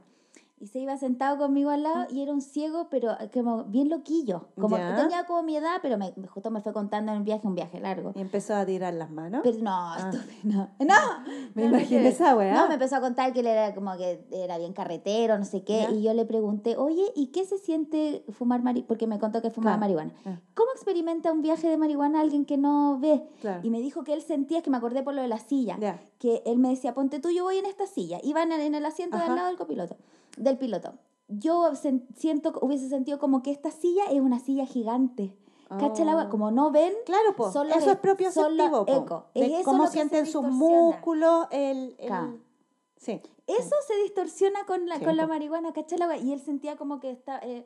[0.59, 3.89] Y se iba sentado conmigo al lado y era un ciego, pero eh, como bien
[3.89, 4.47] loquillo.
[4.59, 4.95] Como Ya.
[4.95, 7.79] tenía como mi edad, pero me, justo me fue contando en un viaje, un viaje
[7.79, 8.11] largo.
[8.15, 9.41] Y empezó a tirar las manos.
[9.43, 10.69] Pero no, estúpido, no.
[10.79, 10.95] No,
[11.53, 12.55] Me no, no imaginé que- esa weá.
[12.55, 15.63] No, me empezó a contar que él era como que era bien carretero, no sé
[15.63, 15.81] qué.
[15.83, 15.91] Ya.
[15.91, 18.87] Y yo le pregunté, oye, ¿y qué se siente fumar marihuana?
[18.87, 19.93] Porque me contó que fumaba Claro.
[19.95, 20.13] marihuana.
[20.25, 23.23] Ah, ¿Cómo experimenta un viaje de marihuana alguien que no ve?
[23.41, 23.59] claro.
[23.63, 25.77] Y me dijo que él sentía, es que me acordé por lo de la silla,
[25.79, 25.99] Ya.
[26.17, 28.17] que él me decía, ponte tú, yo voy en esta silla.
[28.23, 29.25] Iban en el asiento Ajá.
[29.27, 29.97] del lado del copiloto,
[30.37, 30.93] del piloto.
[31.27, 31.71] Yo
[32.15, 35.35] siento, hubiese sentido como que esta silla es una silla gigante.
[35.67, 36.17] ¿Cacha la Oh.
[36.17, 36.29] wea?
[36.29, 37.51] Como no ven, Claro, po.
[37.51, 38.31] Son los eso e- es propio
[38.85, 38.91] po.
[39.03, 39.25] eco.
[39.33, 42.41] Es eso cómo sienten sus músculos, el, el-.
[42.95, 43.21] Sí.
[43.47, 45.99] Eso se distorsiona con la, Sí, con la marihuana, ¿cachai?
[46.25, 47.65] Y él sentía como que está, eh,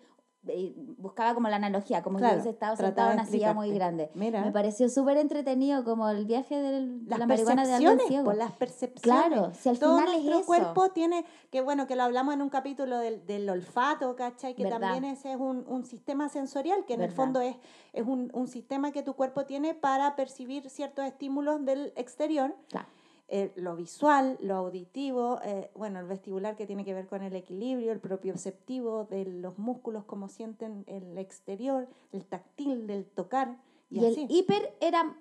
[0.98, 4.10] buscaba como la analogía, como Claro, si hubiese estado sentado en una silla muy grande.
[4.16, 4.44] Mira.
[4.44, 8.24] Me pareció súper entretenido como el viaje del- de las la marihuana de percepciones, ciego.
[8.26, 9.02] por las percepciones.
[9.28, 10.46] Claro, si al Todo final es eso.
[10.46, 14.56] cuerpo tiene, que bueno, que lo hablamos en un capítulo del, del olfato, ¿cachai?
[14.56, 14.80] Que Verdad.
[14.80, 17.24] también ese es un, un sistema sensorial, que en el Verdad.
[17.24, 17.56] fondo es,
[17.94, 22.56] es un, un sistema que tu cuerpo tiene para percibir ciertos estímulos del exterior.
[22.70, 22.88] Claro.
[23.34, 27.34] Eh, lo visual, lo auditivo, eh, bueno, el vestibular que tiene que ver con el
[27.34, 33.58] equilibrio, el propioceptivo de los músculos, como sienten el exterior, el táctil del tocar.
[33.89, 34.22] Y, Y, así.
[34.24, 35.15] el hiper era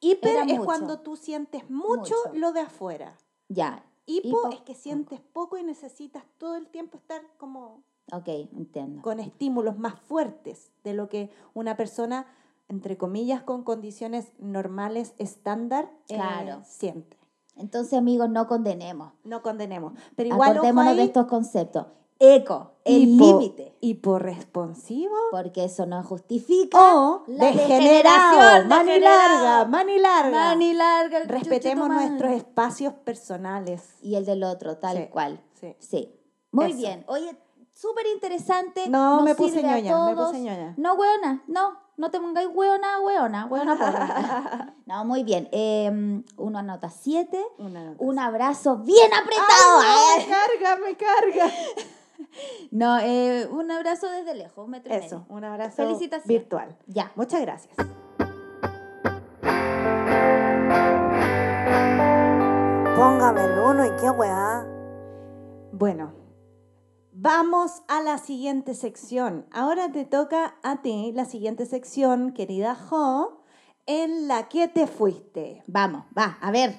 [0.00, 0.64] Hiper Era es mucho.
[0.64, 2.34] cuando tú sientes mucho, Mucho.
[2.34, 3.16] lo de afuera.
[3.48, 3.82] ya.
[4.06, 7.82] Hipo, Hipo, es que sientes poco y necesitas todo el tiempo estar como
[8.12, 9.00] Ok, entiendo.
[9.00, 12.26] con estímulos más fuertes de lo que una persona,
[12.68, 16.62] entre comillas, con condiciones normales, estándar, eh, Claro.
[16.64, 17.18] siente.
[17.56, 19.12] Entonces, amigos, no condenemos.
[19.22, 19.92] No condenemos.
[20.16, 21.86] Pero igual, Acordémonos de estos conceptos.
[22.18, 23.74] Eco, el límite.
[23.80, 30.30] Hiporresponsivo Porque eso no justifica o la degenerado, degeneración, mani larga, mani larga.
[30.30, 31.18] Mani larga.
[31.18, 33.82] el Respetemos nuestros espacios personales.
[34.02, 35.40] Y el del otro, tal Sí, cual.
[35.60, 35.74] sí.
[35.78, 36.14] Sí.
[36.52, 36.76] Muy Eso.
[36.78, 37.04] bien.
[37.08, 37.36] Oye,
[37.72, 38.88] súper interesante.
[38.88, 40.74] No, me puse ñoña, me puse ñoña.
[40.76, 41.83] No, weona, no.
[41.96, 44.74] No te pongáis weona, weona, weona porra.
[44.86, 45.48] no, muy bien.
[45.52, 47.44] Eh, uno anota siete.
[47.58, 47.96] Una nota.
[48.04, 49.80] Un abrazo bien apretado.
[49.80, 50.26] ¡Ay, no!
[50.26, 51.54] me carga, me carga.
[52.72, 55.24] No, eh, un abrazo desde lejos, un metro y Eso, medio.
[55.36, 56.26] un abrazo Felicitaciones.
[56.26, 56.76] virtual.
[56.88, 57.12] Ya.
[57.14, 57.76] Muchas gracias.
[62.96, 64.64] Póngame el uno y qué weá.
[65.72, 66.12] Bueno,
[67.24, 69.46] vamos a la siguiente sección.
[69.50, 73.40] Ahora te toca a ti la siguiente sección, querida Jo,
[73.86, 75.62] en la que te fuiste.
[75.66, 76.74] Vamos, va, a ver.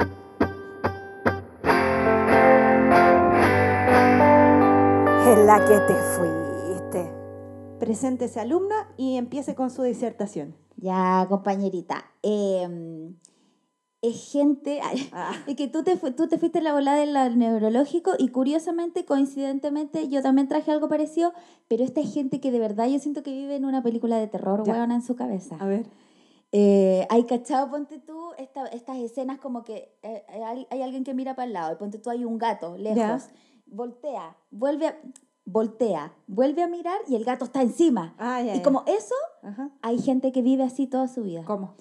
[5.25, 7.11] En la que te fuiste.
[7.79, 10.55] Preséntese alumna y empiece con su disertación.
[10.77, 12.05] Ya, compañerita.
[12.21, 13.09] eh,
[14.09, 14.79] es gente.
[14.81, 15.31] ay, Ah.
[15.47, 20.07] Es que tú te, tú te fuiste en la volada del neurológico y curiosamente, coincidentemente,
[20.09, 21.33] yo también traje algo parecido,
[21.67, 24.27] pero esta es gente que de verdad yo siento que vive en una película de
[24.27, 25.57] terror, huevona, en su cabeza.
[25.59, 25.85] A ver.
[26.51, 31.13] Eh, hay cachado, ponte tú, esta- estas escenas como que eh, hay, hay alguien que
[31.13, 33.21] mira para el lado y ponte tú hay un gato lejos, Ya.
[33.65, 34.97] voltea, vuelve a,
[35.43, 38.15] voltea, vuelve a mirar y el gato está encima.
[38.17, 38.63] Ah, ya, y ya.
[38.63, 39.69] como eso, Ajá.
[39.81, 41.43] hay gente que vive así toda su vida.
[41.45, 41.73] ¿Cómo?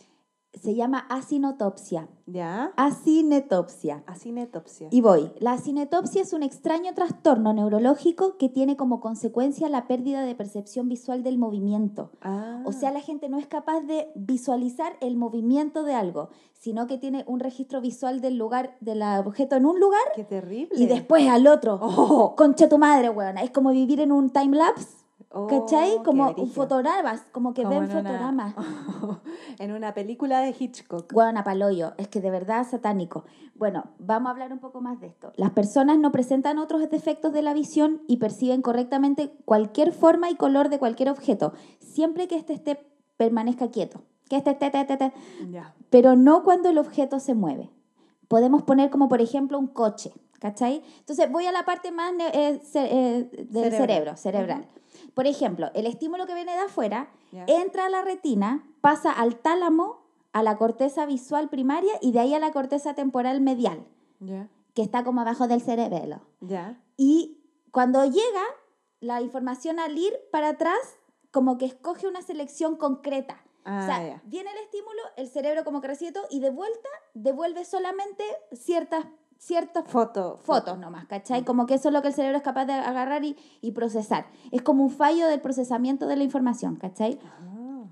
[0.60, 2.08] Se llama acinotopsia.
[2.26, 2.72] ¿Ya?
[2.76, 4.02] Acinetopsia.
[4.06, 4.88] Acinetopsia.
[4.90, 5.30] Y voy.
[5.40, 10.88] La acinetopsia es un extraño trastorno neurológico que tiene como consecuencia la pérdida de percepción
[10.88, 12.12] visual del movimiento.
[12.22, 12.62] Ah.
[12.64, 16.98] O sea, la gente no es capaz de visualizar el movimiento de algo, sino que
[16.98, 20.78] tiene un registro visual del lugar, del objeto en un lugar Qué terrible.
[20.80, 21.78] y después al otro.
[21.82, 22.34] Oh.
[22.36, 23.42] Concha tu madre, weona.
[23.42, 25.03] Es como vivir en un time lapse,
[25.36, 26.00] Oh, ¿cachai?
[26.04, 28.54] Como fotogramas, como que Como ven en una- fotogramas.
[29.58, 31.12] en una película de Hitchcock.
[31.12, 33.24] Huevona paloyo, es que de verdad satánico.
[33.56, 35.32] Bueno, vamos a hablar un poco más de esto.
[35.36, 40.36] Las personas no presentan otros defectos de la visión y perciben correctamente cualquier forma y
[40.36, 44.02] color de cualquier objeto, siempre que éste esté permanezca quieto.
[44.28, 44.70] Que este esté,
[45.90, 47.70] pero no cuando el objeto se mueve.
[48.28, 50.82] Podemos poner como por ejemplo un coche, ¿cachai?
[51.00, 54.66] Entonces voy a la parte más eh, ce- eh, del cerebro, cerebral.
[55.14, 57.08] Por ejemplo, el estímulo que viene de afuera
[57.46, 62.34] entra a la retina, pasa al tálamo, a la corteza visual primaria y de ahí
[62.34, 63.86] a la corteza temporal medial,
[64.74, 66.20] que está como abajo del cerebelo.
[66.40, 66.80] Ya.
[66.96, 68.42] Y cuando llega
[69.00, 70.98] la información al ir para atrás,
[71.30, 73.40] como que escoge una selección concreta.
[73.64, 76.88] Ah, o sea, viene el estímulo, el cerebro como que recibe todo, y de vuelta
[77.14, 79.06] devuelve solamente ciertas,
[79.46, 80.38] ciertas Foto.
[80.42, 81.44] fotos nomás, ¿cachai?
[81.44, 84.26] Como que eso es lo que el cerebro es capaz de agarrar y, y procesar.
[84.50, 87.18] Es como un fallo del procesamiento de la información, ¿cachai?
[87.22, 87.84] Ah.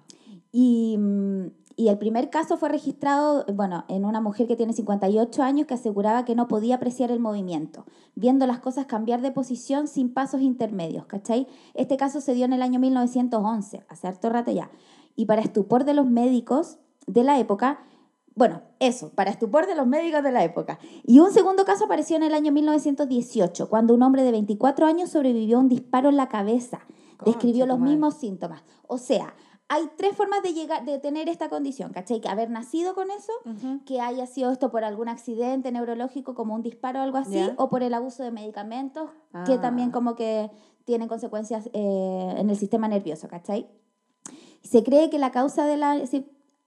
[0.50, 5.42] Y, mm, y el primer caso fue registrado, bueno, en una mujer que tiene 58
[5.42, 7.84] años que aseguraba que no podía apreciar el movimiento,
[8.14, 11.46] viendo las cosas cambiar de posición sin pasos intermedios, ¿cachai?
[11.74, 14.70] Este caso se dio en el año 1911, hace harto rato ya.
[15.16, 17.80] Y para estupor de los médicos de la época,
[18.34, 20.78] bueno, eso, para estupor de los médicos de la época.
[21.04, 25.10] Y un segundo caso apareció en el año 1918, cuando un hombre de 24 años
[25.10, 26.80] sobrevivió a un disparo en la cabeza.
[27.24, 28.64] Describió los mismos síntomas.
[28.88, 29.34] O sea,
[29.68, 32.20] hay tres formas de llegar, de tener esta condición, ¿cachai?
[32.20, 33.32] Que haber nacido con eso,
[33.86, 37.68] que haya sido esto por algún accidente neurológico como un disparo o algo así, o
[37.68, 39.10] por el abuso de medicamentos,
[39.46, 39.60] que Ah.
[39.60, 40.50] también como que
[40.84, 43.68] tienen consecuencias eh, en el sistema nervioso, ¿cachai?
[44.62, 45.96] Se cree que la causa de la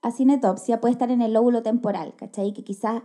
[0.06, 2.52] acinetopsia puede estar en el lóbulo temporal, ¿cachai?
[2.52, 3.02] Que quizás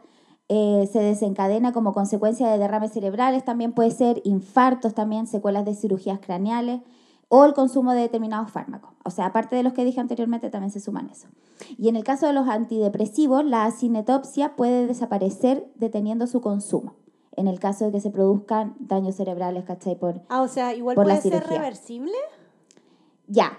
[0.50, 5.76] eh, se desencadena como consecuencia de derrames cerebrales, también puede ser infartos, también secuelas de
[5.76, 6.82] cirugías craneales
[7.30, 8.92] o el consumo de determinados fármacos.
[9.06, 11.28] O sea, aparte de los que dije anteriormente, también se suman eso.
[11.78, 16.96] Y en el caso de los antidepresivos, la acinetopsia puede desaparecer deteniendo su consumo.
[17.38, 19.98] En el caso de que se produzcan daños cerebrales, ¿cachai?
[19.98, 22.12] Por, Ah, o sea, igual Por puede ser reversible.
[23.28, 23.58] ya,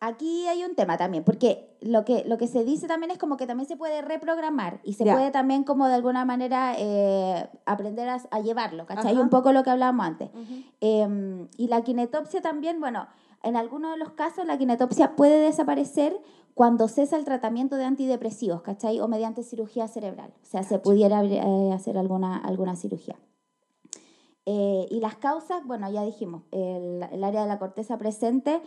[0.00, 3.36] aquí hay un tema también, porque lo que, lo que se dice también es como
[3.36, 8.08] que también se puede reprogramar y se puede también como de alguna manera eh, aprender
[8.08, 9.16] a, a llevarlo, ¿cachai?
[9.16, 10.30] Un poco lo que hablábamos antes.
[10.80, 13.06] Eh, y la kinetopsia también, bueno,
[13.42, 16.16] en algunos de los casos la kinetopsia puede desaparecer
[16.54, 19.00] cuando cesa el tratamiento de antidepresivos, ¿cachai?
[19.00, 20.32] O mediante cirugía cerebral.
[20.42, 23.16] O sea, se pudiera eh, hacer alguna, alguna cirugía.
[24.44, 28.60] Eh, y las causas, bueno, ya dijimos, el, el área de la corteza presente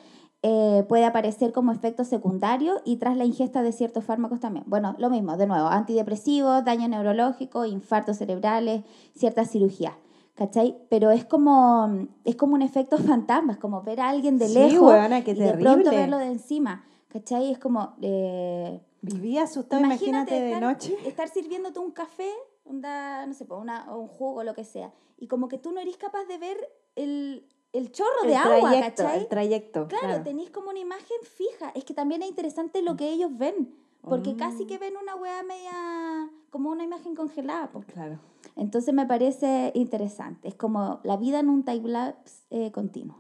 [0.47, 4.63] eh, puede aparecer como efecto secundario y tras la ingesta de ciertos fármacos también.
[4.67, 8.83] Bueno, lo mismo, de nuevo, antidepresivos, daño neurológico, infartos cerebrales,
[9.15, 9.95] ciertas cirugías.
[10.35, 10.77] ¿Cachai?
[10.89, 14.53] Pero es como, es como un efecto fantasma, es como ver a alguien de Sí,
[14.53, 16.83] lejos weona, qué y de pronto verlo de encima.
[17.07, 17.51] ¿Cachai?
[17.51, 17.95] Es como...
[18.03, 20.95] eh, Viví asustado, imagínate, de estar, noche.
[21.07, 22.29] estar sirviéndote un café,
[22.65, 25.97] onda, no sé, una, un jugo, lo que sea, y como que tú no eres
[25.97, 26.57] capaz de ver
[26.95, 29.19] el, el chorro El de agua, trayecto, ¿cachai?
[29.21, 29.87] el trayecto.
[29.87, 30.23] claro, claro.
[30.23, 31.69] tenéis como una imagen fija.
[31.75, 34.37] Es que también es interesante lo que ellos ven, porque Mm.
[34.37, 37.67] casi que ven una wea media, como una imagen congelada.
[37.71, 37.81] po.
[37.93, 38.19] Claro.
[38.55, 40.47] Entonces me parece interesante.
[40.47, 43.17] Es como la vida en un timelapse eh, continuo.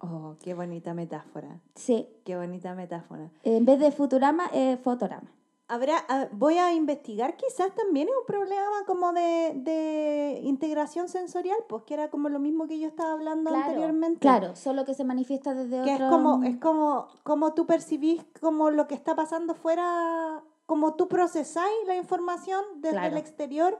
[0.00, 1.60] Oh, qué bonita metáfora.
[1.74, 3.30] Sí, Qué bonita metáfora.
[3.42, 5.28] en vez de Futurama, eh, Fotorama.
[5.70, 11.58] Habrá, ah, voy a investigar, quizás también es un problema como de, de integración sensorial,
[11.68, 14.20] pues que era como lo mismo que yo estaba hablando anteriormente.
[14.20, 16.06] Claro, solo que se manifiesta desde Que otro...
[16.06, 21.06] es como, es como, como tú percibís como lo que está pasando fuera, como tú
[21.06, 23.12] procesáis la información desde Claro.
[23.12, 23.78] el exterior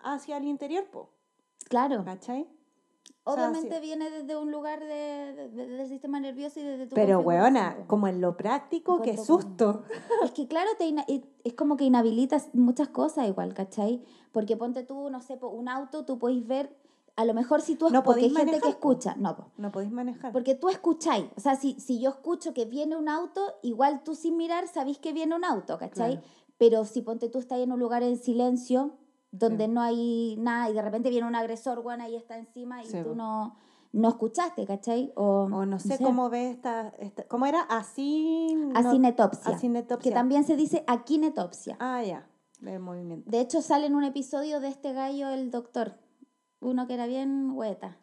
[0.00, 1.06] hacia el interior, pues,
[1.70, 2.04] Claro.
[2.04, 2.46] ¿cachai?
[3.24, 3.80] Obviamente sí.
[3.80, 7.76] viene desde un lugar de, de- de- del sistema nervioso y desde tu Pero, weona,
[7.86, 9.84] como en lo práctico, qué susto.
[10.24, 10.92] Es que claro, te
[11.44, 14.02] es como que inhabilitas muchas cosas igual, ¿cachai?
[14.32, 16.76] Porque ponte tú, no sé, un auto, tú podéis ver,
[17.14, 19.44] a lo mejor si tú No porque hay podéis gente que manejar, escucha, no, po.
[19.56, 20.32] No podéis manejar.
[20.32, 24.14] porque tú escucháis, o sea, si, si yo escucho que viene un auto, igual tú
[24.16, 26.16] sin mirar sabéis que viene un auto, ¿cachai?
[26.16, 26.26] Claro.
[26.58, 28.92] Pero si ponte tú estás en un lugar en silencio,
[29.32, 29.70] donde Sí.
[29.72, 32.98] no hay nada y de repente viene un agresor, bueno, ahí está encima y Sí,
[33.02, 33.56] tú no,
[33.92, 35.12] no escuchaste, ¿cachai?
[35.16, 37.62] O, O no sé, cómo ve esta, esta- ¿Cómo era?
[37.62, 38.54] Así...
[38.54, 40.10] no- Acinetopsia, acinetopsia.
[40.10, 41.76] que también se dice aquinetopsia.
[41.80, 42.28] Ah, ya.
[42.64, 43.28] El movimiento.
[43.28, 45.94] De hecho, sale en un episodio de este gallo, el doctor,
[46.60, 47.96] uno que era bien hueta.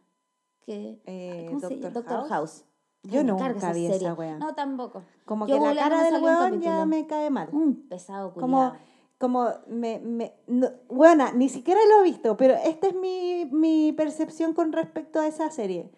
[0.65, 1.89] Que, Eh, ¿Cómo se llama?
[1.91, 2.29] Doctor House.
[2.29, 2.65] House.
[3.03, 4.37] Yo me nunca vi esa wea.
[4.37, 5.03] No, tampoco.
[5.25, 7.47] Como Yo que la cara del weón ya me cae mal.
[7.53, 8.73] Un pesado Como, culiao.
[9.19, 13.91] Como me, me, no, buena, ni siquiera lo he visto, pero esta es mi, mi
[13.91, 15.91] percepción con respecto a esa serie.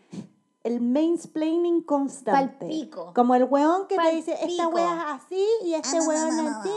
[0.64, 2.66] El mansplaining constante.
[2.68, 3.14] Palpico.
[3.16, 4.70] Como el weón que te dice, esta Palpico.
[4.76, 6.70] wea es así y este Ah, weón no, no, así.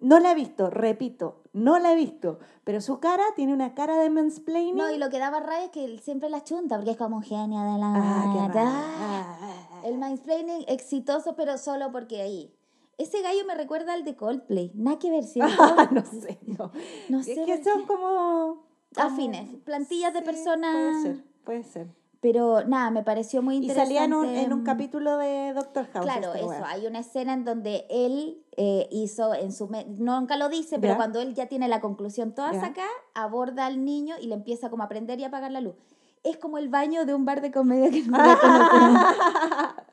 [0.00, 2.38] no, la he visto, repito, no la he visto.
[2.64, 4.76] Pero su cara tiene una cara de mansplaining.
[4.76, 7.16] No, y lo que daba rabia es que él siempre la chunta, porque es como
[7.16, 7.92] un genio de la...
[7.94, 8.58] Ah, qué.
[8.58, 12.54] Ah, El mansplaining exitoso, pero solo porque ahí.
[12.98, 14.72] Ese gallo me recuerda al de Coldplay.
[14.74, 15.54] Nada que ver, ¿cierto?
[15.62, 16.72] Ah, no sé, no.
[17.08, 18.64] No es sé que por son como, como-
[18.96, 20.74] Afines, plantillas de Sí, personas...
[20.74, 21.98] Puede ser, puede ser.
[22.20, 23.86] Pero nada, me pareció muy Y interesante.
[23.94, 26.04] salía en un, en un capítulo de Doctor House.
[26.04, 26.64] Claro, esta eso.
[26.66, 29.70] Hay una escena en donde él eh, hizo en su...
[29.86, 30.96] Nunca lo dice, pero Ya.
[30.96, 34.82] cuando él ya tiene la conclusión toda sacada, aborda al niño y le empieza como
[34.82, 35.76] a prender y apagar la luz.
[36.24, 38.18] Es como el baño de un bar de comedia que no.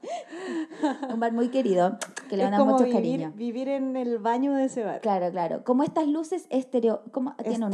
[1.14, 1.98] un bar muy querido,
[2.30, 3.32] que le es van a dar como mucho vivir, cariño.
[3.36, 5.02] vivir en el baño de ese bar.
[5.02, 5.64] Claro, claro.
[5.64, 7.02] Como estas luces estereo...
[7.12, 7.36] ¿Cómo?
[7.36, 7.70] Tiene una-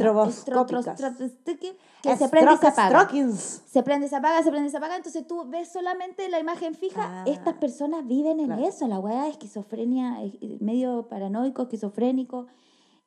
[2.02, 2.90] que se prende y se apaga.
[3.66, 4.96] Se prende, se apaga, se prende, se apaga.
[4.96, 7.02] Entonces tú ves solamente la imagen fija.
[7.04, 7.24] Ah.
[7.26, 8.66] Estas personas viven en Claro.
[8.66, 8.88] eso.
[8.88, 12.46] La weá es esquizofrenia, eh, medio paranoico, esquizofrénico.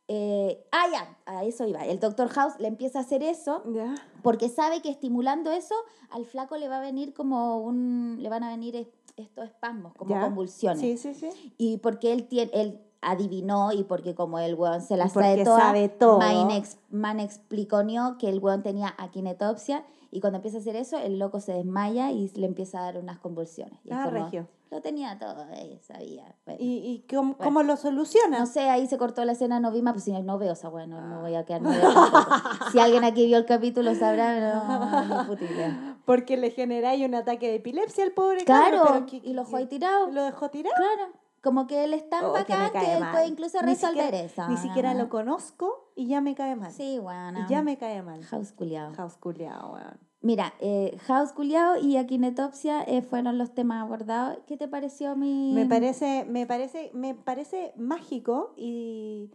[0.08, 1.84] Eh, ah, ya, a eso iba.
[1.86, 3.96] El doctor House le empieza a hacer eso Ya.
[4.22, 5.74] porque sabe que estimulando eso
[6.12, 8.18] al flaco le va a venir como un.
[8.20, 8.88] le van a venir es-
[9.18, 10.22] estos espasmos, como Ya.
[10.22, 10.80] convulsiones.
[10.82, 11.54] Sí, sí, sí.
[11.58, 12.52] Y porque él tiene.
[12.54, 16.18] Él, adivinó y porque como el weón se la sabe toda, sabe todo.
[16.18, 17.84] Man, ex- man explicó
[18.18, 22.12] que el weón tenía aquinetopsia y cuando empieza a hacer eso, el loco se desmaya
[22.12, 23.80] y le empieza a dar unas convulsiones.
[23.84, 24.48] Y Ah, como, regio.
[24.72, 26.36] Lo tenía todo, eh, sabía.
[26.46, 26.60] Bueno.
[26.62, 28.40] ¿Y, y cómo, cómo lo soluciona?
[28.40, 30.54] No sé, ahí se cortó la escena, no vi más, pues si no, no veo
[30.54, 31.62] esa weá, no, no voy a quedar.
[31.62, 31.72] no
[32.72, 35.98] si alguien aquí vio el capítulo sabrá, pero no, ni puta idea.
[36.06, 39.34] Porque le genera ahí un ataque de epilepsia al pobre cabro, Claro, pero que- y
[39.34, 40.08] lo dejó ahí tirado.
[40.12, 40.76] ¿Lo dejó tirado?
[40.76, 43.12] Claro, como que él es tan Oh, bacán que, él mal.
[43.12, 44.48] puede incluso Ni resolver siquiera- eso.
[44.50, 46.72] Ni siquiera lo conozco y ya me cae mal.
[46.72, 47.40] Sí, bueno.
[47.42, 48.24] Y ya me cae mal.
[48.26, 48.94] House culiao.
[48.96, 50.05] House culiao, weón.
[50.26, 54.40] Mira, eh, House Culiao y Akinetopsia eh, fueron los temas abordados.
[54.48, 55.54] ¿Qué te pareció mi...?
[55.54, 59.30] Me parece, me parece, me parece mágico y,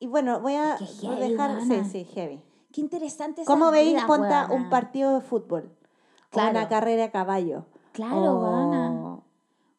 [0.00, 2.42] y bueno, voy a Es que voy a heavy, dejar, sí, sí, heavy.
[2.70, 4.52] Qué interesante esa ¿Cómo veis vida, ponta weona.
[4.52, 5.70] un partido de fútbol?
[5.72, 6.50] O Claro.
[6.50, 7.64] una carrera a caballo.
[7.92, 9.24] Claro, o...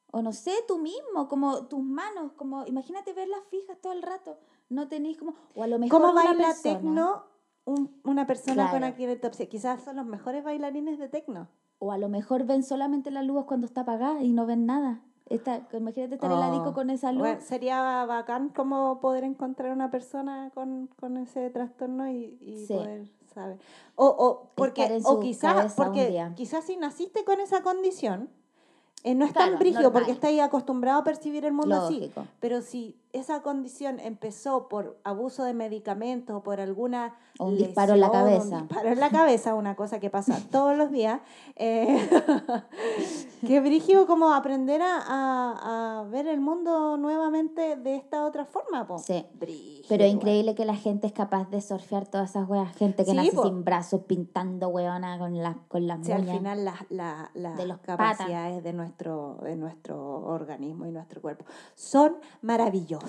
[0.09, 4.39] O no sé, tú mismo, como tus manos, como imagínate verlas fijas todo el rato.
[4.69, 7.34] No tenéis como, o a lo mejor ¿Cómo baila persona, tecno
[7.65, 8.93] un- una persona con Claro.
[8.93, 9.47] aquiletopsia?
[9.49, 11.47] Quizás son los mejores bailarines de tecno.
[11.79, 15.01] O a lo mejor ven solamente la luz cuando está apagada y no ven nada.
[15.27, 16.73] Esta, imagínate estar en la disco Oh.
[16.73, 17.21] con esa luz.
[17.23, 22.73] Bueno, sería bacán como poder encontrar una persona con, con ese trastorno y, y Sí.
[22.73, 23.57] poder saber.
[23.95, 28.29] O, o, porque, o quizás, porque quizás si naciste con esa condición,
[29.03, 30.01] eh, no es Claro, tan brígido normal.
[30.03, 31.99] porque estáis acostumbrado a percibir el mundo así.
[31.99, 32.25] Lógico.
[32.39, 37.99] Pero si esa condición empezó por abuso de medicamentos o por alguna un disparo en
[38.01, 38.55] la lesión, cabeza.
[38.55, 41.21] Un disparo en la cabeza, una cosa que pasa todos los días.
[41.55, 42.09] Eh,
[43.47, 48.87] qué brígido como aprender a, a- a ver el mundo nuevamente de esta otra forma,
[48.87, 48.99] po.
[48.99, 49.25] Sí.
[49.33, 52.75] Brígido, Pero es increíble que la gente es capaz de surfear todas esas weas.
[52.75, 53.43] Gente que Sí, nace po.
[53.43, 56.37] sin brazos, pintando weona con, la, con las Si al uñas.
[56.37, 61.45] final las la, las De los capacidades de nuestro, de nuestro organismo y nuestro cuerpo
[61.75, 63.04] son maravillosas.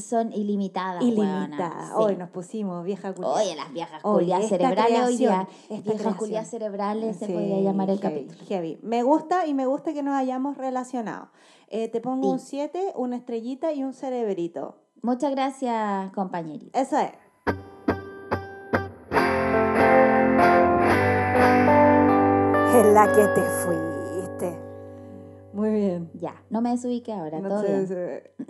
[0.00, 1.02] Son ilimitadas.
[1.02, 1.88] Ilimitadas.
[1.88, 1.92] Sí.
[1.96, 3.30] Hoy nos pusimos vieja culiá.
[3.32, 5.48] Oye, las viejas culias cerebrales hoy día.
[5.68, 6.14] Viejas creación.
[6.14, 8.46] culias cerebrales se podría llamar el heavy, capítulo.
[8.48, 8.78] heavy.
[8.82, 11.28] Me gusta y me gusta que nos hayamos relacionado.
[11.68, 12.32] Eh, te pongo Sí.
[12.32, 14.76] un 7, una estrellita y un cerebrito.
[15.02, 16.78] Muchas gracias, compañerita.
[16.80, 17.12] Eso es.
[22.74, 23.89] En la que te fuiste.
[25.60, 26.10] Muy bien.
[26.14, 27.86] Ya, no me desubique ahora, No todo bien.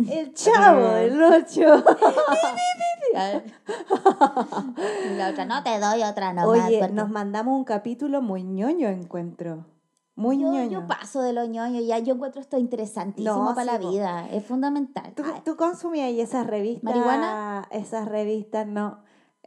[0.08, 1.60] El chavo del 8.
[1.60, 1.60] Y
[5.16, 6.66] la otra, no te doy otra nomás.
[6.66, 9.66] Oye, porque- nos mandamos un capítulo muy ñoño, encuentro.
[10.14, 10.82] Muy yo, ñoño.
[10.82, 14.28] yo paso de los ñoños, ya yo encuentro esto interesantísimo No, para sí, la vida,
[14.30, 15.12] es fundamental.
[15.16, 16.84] ¿Tú, tú consumías ahí esas revistas?
[16.84, 17.66] ¿Marihuana?
[17.70, 19.02] Esas revistas, no.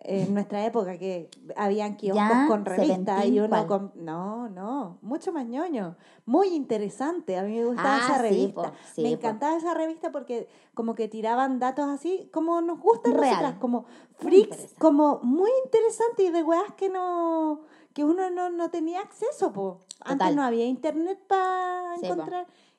[0.06, 3.91] En nuestra época que habían kioscos Ya, con revistas y uno con...
[3.95, 5.95] No, no, mucho más ñoño.
[6.26, 8.62] Muy interesante, a mí me gustaba Ah, esa sí, revista.
[8.64, 9.16] po, sí, me po.
[9.16, 13.86] encantaba esa revista porque como que tiraban datos así, como nos gustan nosotras, como
[14.18, 17.62] freaks, como muy interesante y de weas que no
[17.93, 19.82] que uno no, no tenía acceso, po.
[20.01, 22.16] Antes no había internet para Sí, po.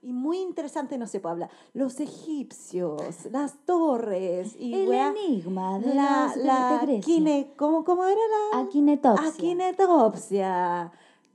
[0.05, 1.51] Y muy interesante, no se puede hablar.
[1.73, 3.01] Los egipcios,
[3.33, 8.21] las torres y el wea- enigma de, la, los- la de quine- ¿cómo, cómo era
[8.53, 8.61] la.
[9.29, 10.93] Akinetopsia?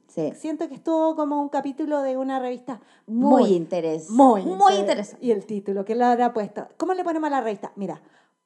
[0.08, 0.34] Sí.
[0.36, 4.12] Siento que estuvo como un capítulo de una revista Muy, interesante.
[4.14, 5.26] muy, Muy inter- interesante.
[5.26, 6.68] Y el título que le habrá puesto.
[6.78, 7.72] ¿Cómo le ponemos a la revista?
[7.76, 8.02] Mira,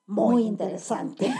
[0.08, 1.34] muy, Muy interesante.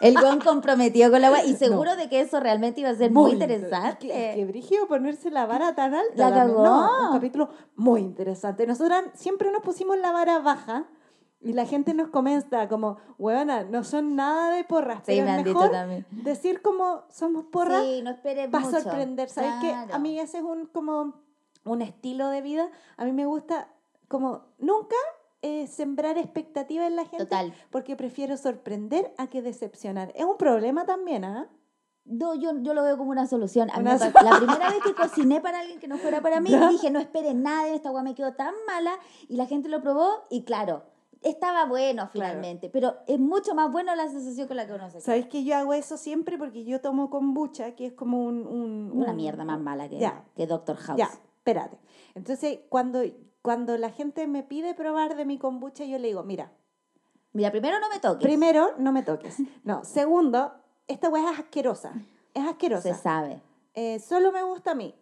[0.00, 3.12] El gon comprometido con la wea y seguro de que eso realmente iba a ser
[3.12, 4.08] muy, inter- interesante.
[4.08, 6.30] Qué brígido ponerse la vara tan alta.
[6.30, 6.64] La cagó.
[6.64, 8.66] No, un capítulo muy interesante.
[8.66, 10.86] Nosotras siempre nos pusimos la vara baja
[11.40, 15.38] y la gente nos comenta como, huevona, no son nada de porras, Sí, pero me
[15.40, 16.06] es mejor también.
[16.10, 18.16] decir como somos porras Sí, no
[18.50, 19.28] para sorprender.
[19.28, 19.72] ¿Sabes qué?
[19.92, 21.14] A mí ese es un como
[21.64, 22.68] un estilo de vida.
[22.96, 23.68] A mí me gusta
[24.08, 24.96] como nunca
[25.42, 27.24] eh, sembrar expectativa en la gente.
[27.24, 27.52] Total.
[27.70, 30.12] Porque prefiero sorprender a que decepcionar.
[30.14, 31.48] Es un problema también, ¿ah?
[32.04, 33.70] No, yo, yo lo veo como una solución.
[33.70, 36.20] A mí Una so- pa- la primera vez que cociné para alguien que no fuera
[36.20, 36.68] para mí, ¿Ya?
[36.68, 40.08] dije, no esperen nada, esta agua me quedó tan mala, y la gente lo probó,
[40.28, 40.82] y claro,
[41.22, 44.94] estaba bueno finalmente, pero es mucho más bueno la sensación con la que uno se
[44.94, 45.04] queda.
[45.04, 46.38] ¿Sabéis que yo hago eso siempre?
[46.38, 48.46] Porque yo tomo kombucha, que es como un...
[48.48, 50.24] un- Una un- mierda más mala que, Ya.
[50.34, 50.98] que Doctor House.
[50.98, 51.78] Ya, espérate.
[52.16, 53.00] Entonces, cuando,
[53.42, 56.52] cuando la gente me pide probar de mi kombucha, yo le digo, mira,
[57.34, 58.22] Mira, primero no me toques.
[58.22, 59.38] primero, no me toques.
[59.64, 60.52] No, segundo,
[60.86, 61.92] esta weá es asquerosa.
[62.34, 62.94] Es asquerosa.
[62.94, 63.40] se sabe.
[63.74, 64.94] eh, solo me gusta a mí.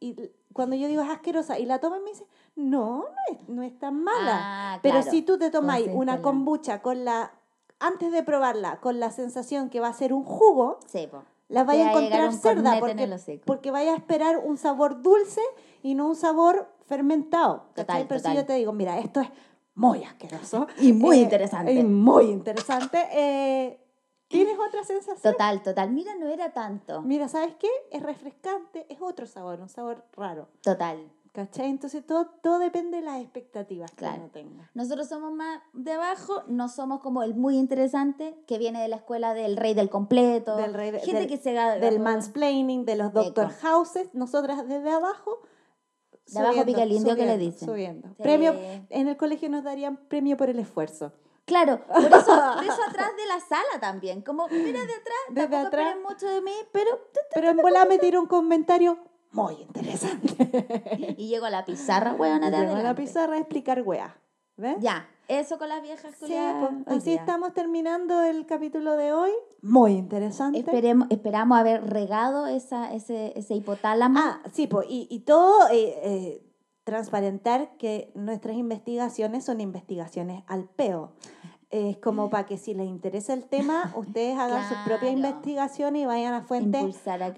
[0.00, 0.14] Y
[0.52, 2.24] cuando yo digo es asquerosa y la toman me dice,
[2.56, 4.38] no, no es, no es tan mala.
[4.74, 5.10] Ah, Pero claro.
[5.10, 7.32] si tú te tomáis una kombucha con la,
[7.80, 11.22] antes de probarla, con la sensación que va a ser un jugo, Sí, po.
[11.48, 15.40] La vaya a encontrar cerda porque, porque vaya a esperar un sabor dulce
[15.82, 17.64] y no un sabor fermentado.
[17.74, 18.32] Total, Pero total.
[18.32, 19.28] si yo te digo, mira, esto es
[19.74, 20.66] muy asqueroso.
[20.78, 21.72] Y muy interesante.
[21.72, 22.98] Y muy interesante.
[23.12, 23.80] eh,
[24.28, 25.32] ¿Tienes otra sensación?
[25.32, 25.90] Total, total.
[25.90, 27.00] Mira, no era tanto.
[27.00, 27.68] Mira, ¿sabes qué?
[27.90, 30.48] Es refrescante, es otro sabor, un sabor raro.
[30.62, 30.98] Total.
[31.38, 31.70] ¿Cachai?
[31.70, 34.14] Entonces todo, todo depende de las expectativas Claro.
[34.16, 34.70] que uno tenga.
[34.74, 38.96] Nosotros somos más de abajo, no somos como el muy interesante que viene de la
[38.96, 40.56] escuela del rey del completo.
[40.56, 43.54] Del rey de- Gente del- que se Del mansplaining, de los doctor Eco.
[43.62, 45.38] houses, nosotras desde abajo.
[46.26, 47.68] De abajo pica el indio que le dicen.
[47.68, 48.08] Subiendo.
[48.16, 48.22] Sí.
[48.24, 48.52] Premio,
[48.90, 51.12] en el colegio nos darían premio por el esfuerzo.
[51.44, 52.10] Claro, por eso,
[52.56, 54.22] por eso atrás de la sala también.
[54.22, 55.96] Como, mira de atrás, Desde tampoco atrás.
[56.02, 56.90] mucho de mí, pero...
[57.32, 58.98] Pero en volada me tiró un comentario
[59.32, 61.14] muy interesante.
[61.18, 64.16] Y llego a la pizarra, weón, de Llegó a la pizarra a explicar weá.
[64.56, 64.76] ¿Ves?
[64.80, 67.20] Ya, eso con las viejas Sí, pues, así día.
[67.20, 69.30] estamos terminando el capítulo de hoy.
[69.62, 70.58] Muy interesante.
[70.58, 74.18] Esperemos, esperamos haber regado esa, ese, ese hipotálamo.
[74.18, 76.42] Ah, sí, pues, y, y todo eh, eh,
[76.82, 81.12] transparentar que nuestras investigaciones son investigaciones al peo.
[81.70, 85.28] Es como para que si les interesa el tema, ustedes hagan sus propias Claro.
[85.28, 86.82] investigaciones y vayan a fuentes,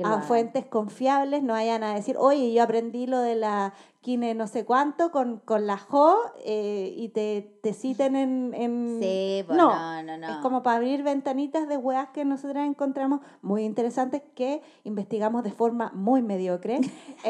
[0.04, 3.72] a fuentes confiables, no vayan a decir, oye, yo aprendí lo de la
[4.02, 8.54] kine no sé cuánto con, con la Jo eh, y te, te citen en...
[8.54, 10.28] en- Sí, pues no, no, no, no.
[10.30, 15.50] Es como para abrir ventanitas de weas que nosotras encontramos muy interesantes que investigamos de
[15.50, 16.80] forma muy mediocre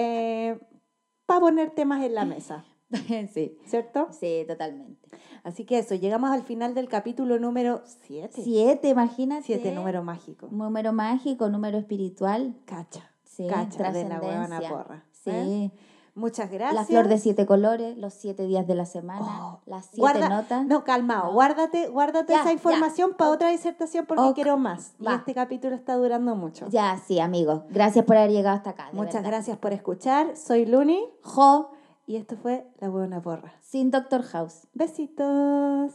[1.27, 2.65] para poner temas en la mesa,
[3.33, 4.09] sí, ¿cierto?
[4.11, 5.09] sí, totalmente.
[5.43, 8.43] Así que eso, llegamos al final del capítulo número 7.
[8.43, 9.43] Siete, imagínate.
[9.43, 10.49] Siete, número mágico.
[10.51, 12.55] Número mágico, número espiritual.
[12.67, 13.11] Cacha.
[13.25, 15.05] Sí, Cacha de la huevona porra.
[15.13, 15.31] Sí.
[15.31, 15.71] ¿eh?
[16.17, 16.75] Muchas gracias.
[16.75, 20.29] La flor de siete colores, los siete días de la semana, Oh, las siete Guarda,
[20.29, 20.67] notas.
[20.67, 21.33] no, calmado, No.
[21.33, 23.17] guárdate, guárdate Ya, esa información ya.
[23.17, 24.93] para otra disertación porque quiero más.
[24.99, 26.67] Y este capítulo está durando mucho.
[26.69, 27.63] Ya, sí, amigos.
[27.71, 28.89] Gracias por haber llegado hasta acá.
[28.93, 29.31] Muchas verdad.
[29.31, 30.37] gracias por escuchar.
[30.37, 31.71] Soy Luni Jo,
[32.11, 33.53] y esto fue La Buena Porra.
[33.63, 34.67] sin Doctor House.
[34.75, 35.93] Besitos.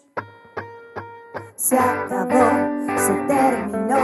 [1.57, 3.99] Se acabó, se terminó,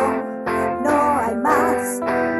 [0.84, 2.31] no hay más